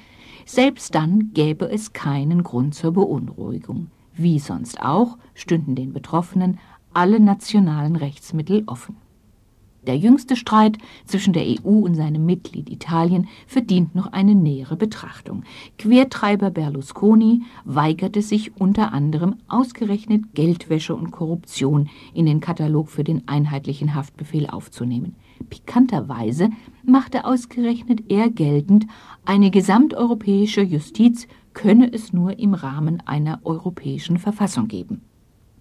selbst 0.47 0.95
dann 0.95 1.31
gäbe 1.33 1.69
es 1.71 1.93
keinen 1.93 2.43
Grund 2.43 2.75
zur 2.75 2.93
Beunruhigung. 2.93 3.88
Wie 4.14 4.38
sonst 4.38 4.81
auch 4.83 5.19
stünden 5.35 5.75
den 5.75 5.93
Betroffenen 5.93 6.59
alle 6.92 7.20
nationalen 7.20 7.96
Rechtsmittel 7.96 8.64
offen. 8.66 8.96
Der 9.87 9.96
jüngste 9.96 10.37
Streit 10.37 10.76
zwischen 11.07 11.33
der 11.33 11.44
EU 11.44 11.70
und 11.70 11.94
seinem 11.94 12.26
Mitglied 12.26 12.68
Italien 12.68 13.29
verdient 13.46 13.94
noch 13.94 14.12
eine 14.12 14.35
nähere 14.35 14.76
Betrachtung. 14.76 15.42
Quertreiber 15.79 16.50
Berlusconi 16.50 17.42
weigerte 17.64 18.20
sich 18.20 18.61
unter 18.61 18.92
anderem 18.92 19.37
ausgerechnet 19.48 20.35
Geldwäsche 20.35 20.94
und 20.94 21.12
Korruption 21.12 21.88
in 22.12 22.26
den 22.26 22.40
Katalog 22.40 22.90
für 22.90 23.05
den 23.05 23.26
einheitlichen 23.26 23.94
Haftbefehl 23.94 24.46
aufzunehmen. 24.48 25.16
Pikanterweise 25.48 26.50
machte 26.85 27.24
ausgerechnet 27.24 28.11
er 28.11 28.29
geltend, 28.29 28.87
eine 29.24 29.50
gesamteuropäische 29.50 30.61
Justiz 30.61 31.26
könne 31.55 31.90
es 31.90 32.12
nur 32.12 32.38
im 32.38 32.53
Rahmen 32.53 33.03
einer 33.07 33.40
europäischen 33.44 34.18
Verfassung 34.18 34.68
geben. 34.68 35.00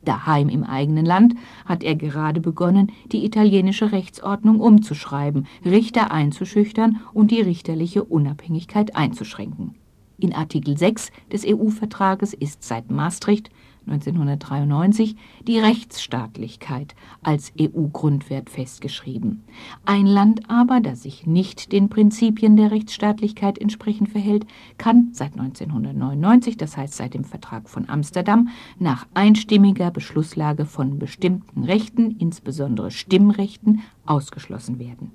Daheim 0.04 0.50
im 0.50 0.64
eigenen 0.64 1.06
Land 1.06 1.36
hat 1.66 1.84
er 1.84 1.96
gerade 1.96 2.40
begonnen, 2.40 2.92
die 3.12 3.26
italienische 3.26 3.92
Rechtsordnung 3.92 4.60
umzuschreiben, 4.60 5.48
Richter 5.66 6.12
einzuschüchtern 6.12 7.02
und 7.14 7.32
die 7.32 7.42
richterliche 7.42 8.04
Unabhängigkeit 8.04 8.96
einzuschränken. 8.96 9.76
In 10.18 10.34
Artikel 10.34 10.78
6 10.78 11.12
des 11.32 11.46
EU-Vertrages 11.46 12.34
ist 12.34 12.64
seit 12.64 12.92
Maastricht 12.92 13.50
1993 13.90 15.16
die 15.48 15.60
Rechtsstaatlichkeit 15.60 16.96
als 17.24 17.52
EU-Grundwert 17.60 18.50
festgeschrieben. 18.50 19.44
Ein 19.86 20.06
Land 20.06 20.50
aber, 20.50 20.80
das 20.80 21.04
sich 21.04 21.26
nicht 21.26 21.72
den 21.72 21.90
Prinzipien 21.90 22.56
der 22.56 22.72
Rechtsstaatlichkeit 22.72 23.58
entsprechend 23.58 24.10
verhält, 24.10 24.46
kann 24.78 25.10
seit 25.14 25.34
1999, 25.34 26.58
das 26.58 26.78
heißt 26.78 26.96
seit 26.96 27.14
dem 27.14 27.24
Vertrag 27.24 27.70
von 27.70 27.90
Amsterdam, 27.90 28.50
nach 28.78 29.08
einstimmiger 29.14 29.92
Beschlusslage 29.92 30.66
von 30.66 31.00
bestimmten 31.00 31.64
Rechten, 31.64 32.16
insbesondere 32.20 32.92
Stimmrechten, 32.92 33.82
ausgeschlossen 34.06 34.80
werden. 34.80 35.12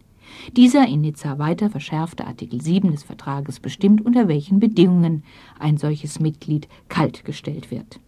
Dieser 0.56 0.86
in 0.86 1.02
Nizza 1.02 1.38
weiter 1.38 1.70
verschärfte 1.70 2.26
Artikel 2.26 2.60
7 2.60 2.90
des 2.90 3.02
Vertrages 3.02 3.60
bestimmt, 3.60 4.04
unter 4.04 4.28
welchen 4.28 4.58
Bedingungen 4.58 5.22
ein 5.58 5.76
solches 5.76 6.20
Mitglied 6.20 6.68
kaltgestellt 6.88 7.70
wird. 7.70 8.00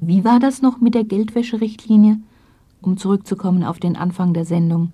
Wie 0.00 0.24
war 0.24 0.38
das 0.38 0.62
noch 0.62 0.80
mit 0.80 0.94
der 0.94 1.04
Geldwäscherichtlinie? 1.04 2.20
Um 2.80 2.96
zurückzukommen 2.96 3.64
auf 3.64 3.80
den 3.80 3.96
Anfang 3.96 4.32
der 4.32 4.44
Sendung. 4.44 4.92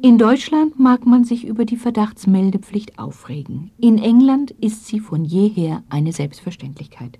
In 0.00 0.18
Deutschland 0.18 0.78
mag 0.78 1.06
man 1.06 1.24
sich 1.24 1.44
über 1.44 1.64
die 1.64 1.76
Verdachtsmeldepflicht 1.76 2.98
aufregen. 2.98 3.70
In 3.78 3.98
England 3.98 4.50
ist 4.60 4.86
sie 4.86 4.98
von 4.98 5.24
jeher 5.24 5.82
eine 5.88 6.12
Selbstverständlichkeit. 6.12 7.18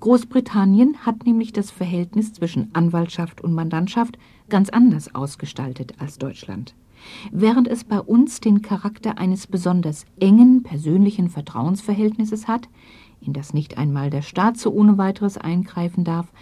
Großbritannien 0.00 0.98
hat 1.06 1.24
nämlich 1.24 1.52
das 1.52 1.70
Verhältnis 1.70 2.32
zwischen 2.32 2.68
Anwaltschaft 2.74 3.40
und 3.40 3.54
Mandantschaft 3.54 4.18
ganz 4.48 4.70
anders 4.70 5.14
ausgestaltet 5.14 5.94
als 5.98 6.18
Deutschland. 6.18 6.74
Während 7.30 7.68
es 7.68 7.84
bei 7.84 8.00
uns 8.00 8.40
den 8.40 8.62
Charakter 8.62 9.18
eines 9.18 9.46
besonders 9.46 10.06
engen 10.18 10.62
persönlichen 10.62 11.28
Vertrauensverhältnisses 11.28 12.48
hat, 12.48 12.68
in 13.24 13.32
das 13.32 13.54
nicht 13.54 13.78
einmal 13.78 14.10
der 14.10 14.22
Staat 14.22 14.58
so 14.58 14.72
ohne 14.72 14.98
weiteres 14.98 15.38
eingreifen 15.38 16.04
darf, 16.04 16.32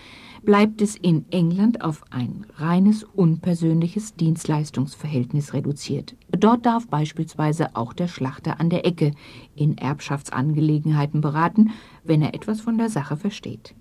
bleibt 0.44 0.82
es 0.82 0.96
in 0.96 1.24
England 1.30 1.82
auf 1.82 2.02
ein 2.10 2.46
reines 2.56 3.04
unpersönliches 3.04 4.16
Dienstleistungsverhältnis 4.16 5.54
reduziert. 5.54 6.16
Dort 6.30 6.66
darf 6.66 6.88
beispielsweise 6.88 7.76
auch 7.76 7.92
der 7.92 8.08
Schlachter 8.08 8.58
an 8.58 8.68
der 8.68 8.84
Ecke 8.84 9.12
in 9.54 9.78
Erbschaftsangelegenheiten 9.78 11.20
beraten, 11.20 11.70
wenn 12.04 12.22
er 12.22 12.34
etwas 12.34 12.60
von 12.60 12.76
der 12.76 12.88
Sache 12.88 13.16
versteht. 13.16 13.74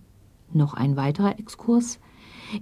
Noch 0.54 0.74
ein 0.74 0.96
weiterer 0.96 1.40
Exkurs. 1.40 2.00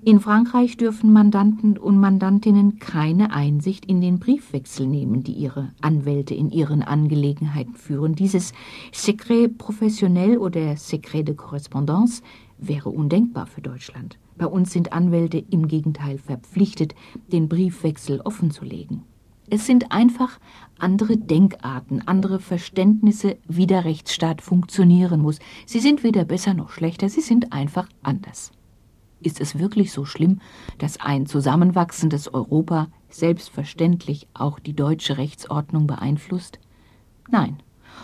In 0.04 0.20
Frankreich 0.20 0.78
dürfen 0.78 1.12
Mandanten 1.12 1.78
und 1.78 2.00
Mandantinnen 2.00 2.78
keine 2.78 3.34
Einsicht 3.34 3.86
in 3.86 4.02
den 4.02 4.20
Briefwechsel 4.20 4.86
nehmen, 4.86 5.24
die 5.24 5.34
ihre 5.34 5.72
Anwälte 5.82 6.36
in 6.36 6.52
ihren 6.52 6.84
Angelegenheiten 6.84 7.74
führen. 7.74 8.14
Dieses 8.14 8.54
Secret 8.92 9.58
professionnel 9.58 10.38
oder 10.38 10.78
Secret 10.78 11.28
de 11.28 11.36
Correspondance 11.36 12.22
wäre 12.60 12.90
undenkbar 12.90 13.48
für 13.48 13.62
Deutschland. 13.62 14.20
Bei 14.38 14.46
uns 14.46 14.72
sind 14.72 14.94
Anwälte 14.94 15.44
im 15.50 15.68
Gegenteil 15.68 16.20
verpflichtet, 16.20 16.94
den 17.32 17.50
Briefwechsel 17.50 18.22
offenzulegen. 18.22 19.04
Es 19.50 19.66
sind 19.66 19.92
einfach 19.92 20.40
andere 20.78 21.18
Denkarten, 21.18 22.08
andere 22.08 22.40
Verständnisse, 22.40 23.38
wie 23.48 23.66
der 23.66 23.86
Rechtsstaat 23.86 24.44
funktionieren 24.44 25.22
muss. 25.22 25.40
Sie 25.66 25.80
sind 25.80 26.04
weder 26.04 26.26
besser 26.26 26.54
noch 26.54 26.70
schlechter, 26.70 27.10
sie 27.10 27.22
sind 27.22 27.52
einfach 27.52 27.90
anders. 28.04 28.52
Ist 29.22 29.42
es 29.42 29.60
wirklich 29.60 29.92
so 29.92 30.06
schlimm, 30.06 30.40
dass 30.78 31.00
ein 31.00 31.26
zusammenwachsendes 31.26 32.34
Europa 32.34 32.88
selbstverständlich 33.10 34.28
auch 34.34 34.60
die 34.60 34.74
deutsche 34.74 35.18
Rechtsordnung 35.18 35.88
beeinflusst? 35.88 36.60
Nein, 37.30 37.58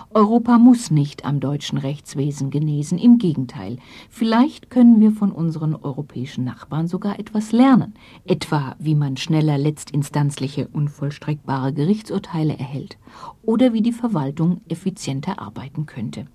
Europa 0.10 0.58
muss 0.58 0.92
nicht 0.92 1.26
am 1.26 1.40
deutschen 1.40 1.78
Rechtswesen 1.78 2.50
genesen, 2.50 2.98
im 2.98 3.18
Gegenteil. 3.18 3.78
Vielleicht 4.10 4.70
können 4.70 5.00
wir 5.00 5.12
von 5.12 5.32
unseren 5.32 5.76
europäischen 5.76 6.44
Nachbarn 6.44 6.88
sogar 6.88 7.20
etwas 7.20 7.52
lernen, 7.52 7.94
etwa 8.26 8.76
wie 8.80 8.96
man 8.96 9.18
schneller 9.18 9.58
letztinstanzliche 9.58 10.68
unvollstreckbare 10.68 11.74
Gerichtsurteile 11.74 12.58
erhält 12.58 12.98
oder 13.42 13.74
wie 13.74 13.82
die 13.82 13.94
Verwaltung 13.94 14.62
effizienter 14.68 15.40
arbeiten 15.40 15.86
könnte. 15.86 16.28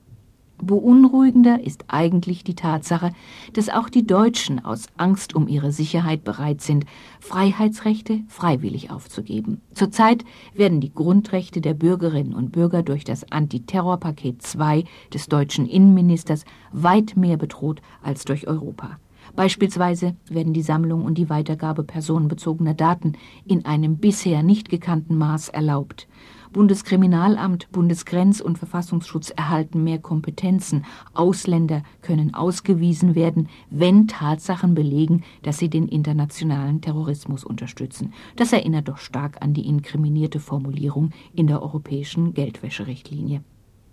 Beunruhigender 0.63 1.63
ist 1.65 1.85
eigentlich 1.89 2.45
die 2.45 2.55
Tatsache, 2.55 3.13
dass 3.53 3.69
auch 3.69 3.89
die 3.89 4.07
Deutschen 4.07 4.65
aus 4.65 4.87
Angst 4.97 5.35
um 5.35 5.49
ihre 5.49 5.73
Sicherheit 5.73 6.25
bereit 6.25 6.61
sind, 6.61 6.87
Freiheitsrechte 7.21 8.21
freiwillig 8.29 8.91
aufzugeben. 8.91 9.61
Zurzeit 9.75 10.25
werden 10.55 10.81
die 10.81 10.93
Grundrechte 10.93 11.61
der 11.61 11.75
Bürgerinnen 11.75 12.35
und 12.35 12.53
Bürger 12.53 12.83
durch 12.83 13.05
das 13.05 13.31
Antiterrorpaket 13.31 14.43
2 14.43 14.85
des 15.13 15.27
deutschen 15.29 15.67
Innenministers 15.67 16.45
weit 16.73 17.17
mehr 17.17 17.37
bedroht 17.37 17.81
als 18.03 18.25
durch 18.25 18.47
Europa. 18.47 18.99
Beispielsweise 19.37 20.17
werden 20.29 20.53
die 20.53 20.63
Sammlung 20.63 21.05
und 21.05 21.17
die 21.17 21.31
Weitergabe 21.31 21.85
personenbezogener 21.85 22.75
Daten 22.75 23.13
in 23.45 23.65
einem 23.65 23.99
bisher 23.99 24.43
nicht 24.43 24.69
gekannten 24.69 25.17
Maß 25.17 25.51
erlaubt. 25.51 26.09
Bundeskriminalamt, 26.53 27.69
Bundesgrenz- 27.71 28.41
und 28.41 28.59
Verfassungsschutz 28.59 29.31
erhalten 29.31 29.85
mehr 29.85 30.01
Kompetenzen. 30.01 30.85
Ausländer 31.15 31.85
können 32.03 32.35
ausgewiesen 32.35 33.15
werden, 33.15 33.49
wenn 33.71 34.09
Tatsachen 34.09 34.75
belegen, 34.75 35.23
dass 35.43 35.59
sie 35.59 35.71
den 35.71 35.87
internationalen 35.87 36.81
Terrorismus 36.81 37.45
unterstützen. 37.45 38.13
Das 38.35 38.53
erinnert 38.53 38.89
doch 38.89 38.99
stark 38.99 39.43
an 39.43 39.55
die 39.55 39.69
inkriminierte 39.69 40.41
Formulierung 40.41 41.11
in 41.33 41.47
der 41.47 41.63
europäischen 41.63 42.35
Geldwäscherichtlinie. 42.35 43.45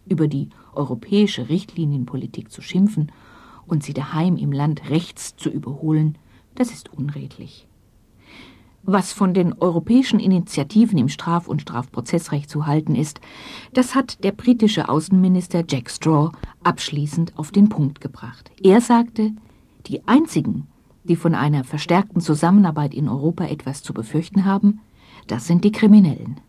Über 0.09 0.27
die 0.27 0.49
europäische 0.73 1.49
Richtlinienpolitik 1.49 2.51
zu 2.51 2.63
schimpfen 2.63 3.11
und 3.67 3.83
sie 3.83 3.93
daheim 3.93 4.35
im 4.35 4.51
Land 4.51 4.89
rechts 4.89 5.35
zu 5.35 5.49
überholen, 5.49 6.17
das 6.55 6.71
ist 6.71 6.91
unredlich. 6.91 7.67
Was 8.89 9.11
von 9.11 9.33
den 9.33 9.51
europäischen 9.51 10.17
Initiativen 10.17 10.97
im 10.97 11.09
Straf- 11.09 11.49
und 11.49 11.61
Strafprozessrecht 11.61 12.49
zu 12.49 12.67
halten 12.67 12.95
ist, 12.95 13.19
das 13.73 13.95
hat 13.95 14.23
der 14.23 14.31
britische 14.31 14.87
Außenminister 14.87 15.65
Jack 15.67 15.89
Straw 15.89 16.31
abschließend 16.63 17.37
auf 17.37 17.51
den 17.51 17.67
Punkt 17.67 17.99
gebracht. 17.99 18.49
Er 18.63 18.79
sagte, 18.79 19.33
die 19.87 20.07
einzigen, 20.07 20.67
die 21.03 21.17
von 21.17 21.35
einer 21.35 21.65
verstärkten 21.65 22.21
Zusammenarbeit 22.21 22.93
in 22.93 23.09
Europa 23.09 23.43
etwas 23.43 23.83
zu 23.83 23.93
befürchten 23.93 24.45
haben, 24.45 24.79
das 25.27 25.47
sind 25.47 25.65
die 25.65 25.73
Kriminellen. 25.73 26.39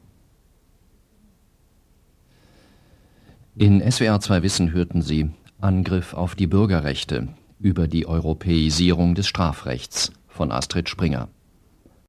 In 3.56 3.80
SWR 3.90 4.20
2 4.20 4.44
Wissen 4.44 4.72
hörten 4.72 5.02
Sie 5.02 5.30
Angriff 5.60 6.14
auf 6.14 6.36
die 6.36 6.46
Bürgerrechte 6.46 7.34
über 7.58 7.88
die 7.88 8.06
Europäisierung 8.06 9.16
des 9.16 9.26
Strafrechts 9.26 10.12
von 10.28 10.52
Astrid 10.52 10.88
Springer. 10.88 11.28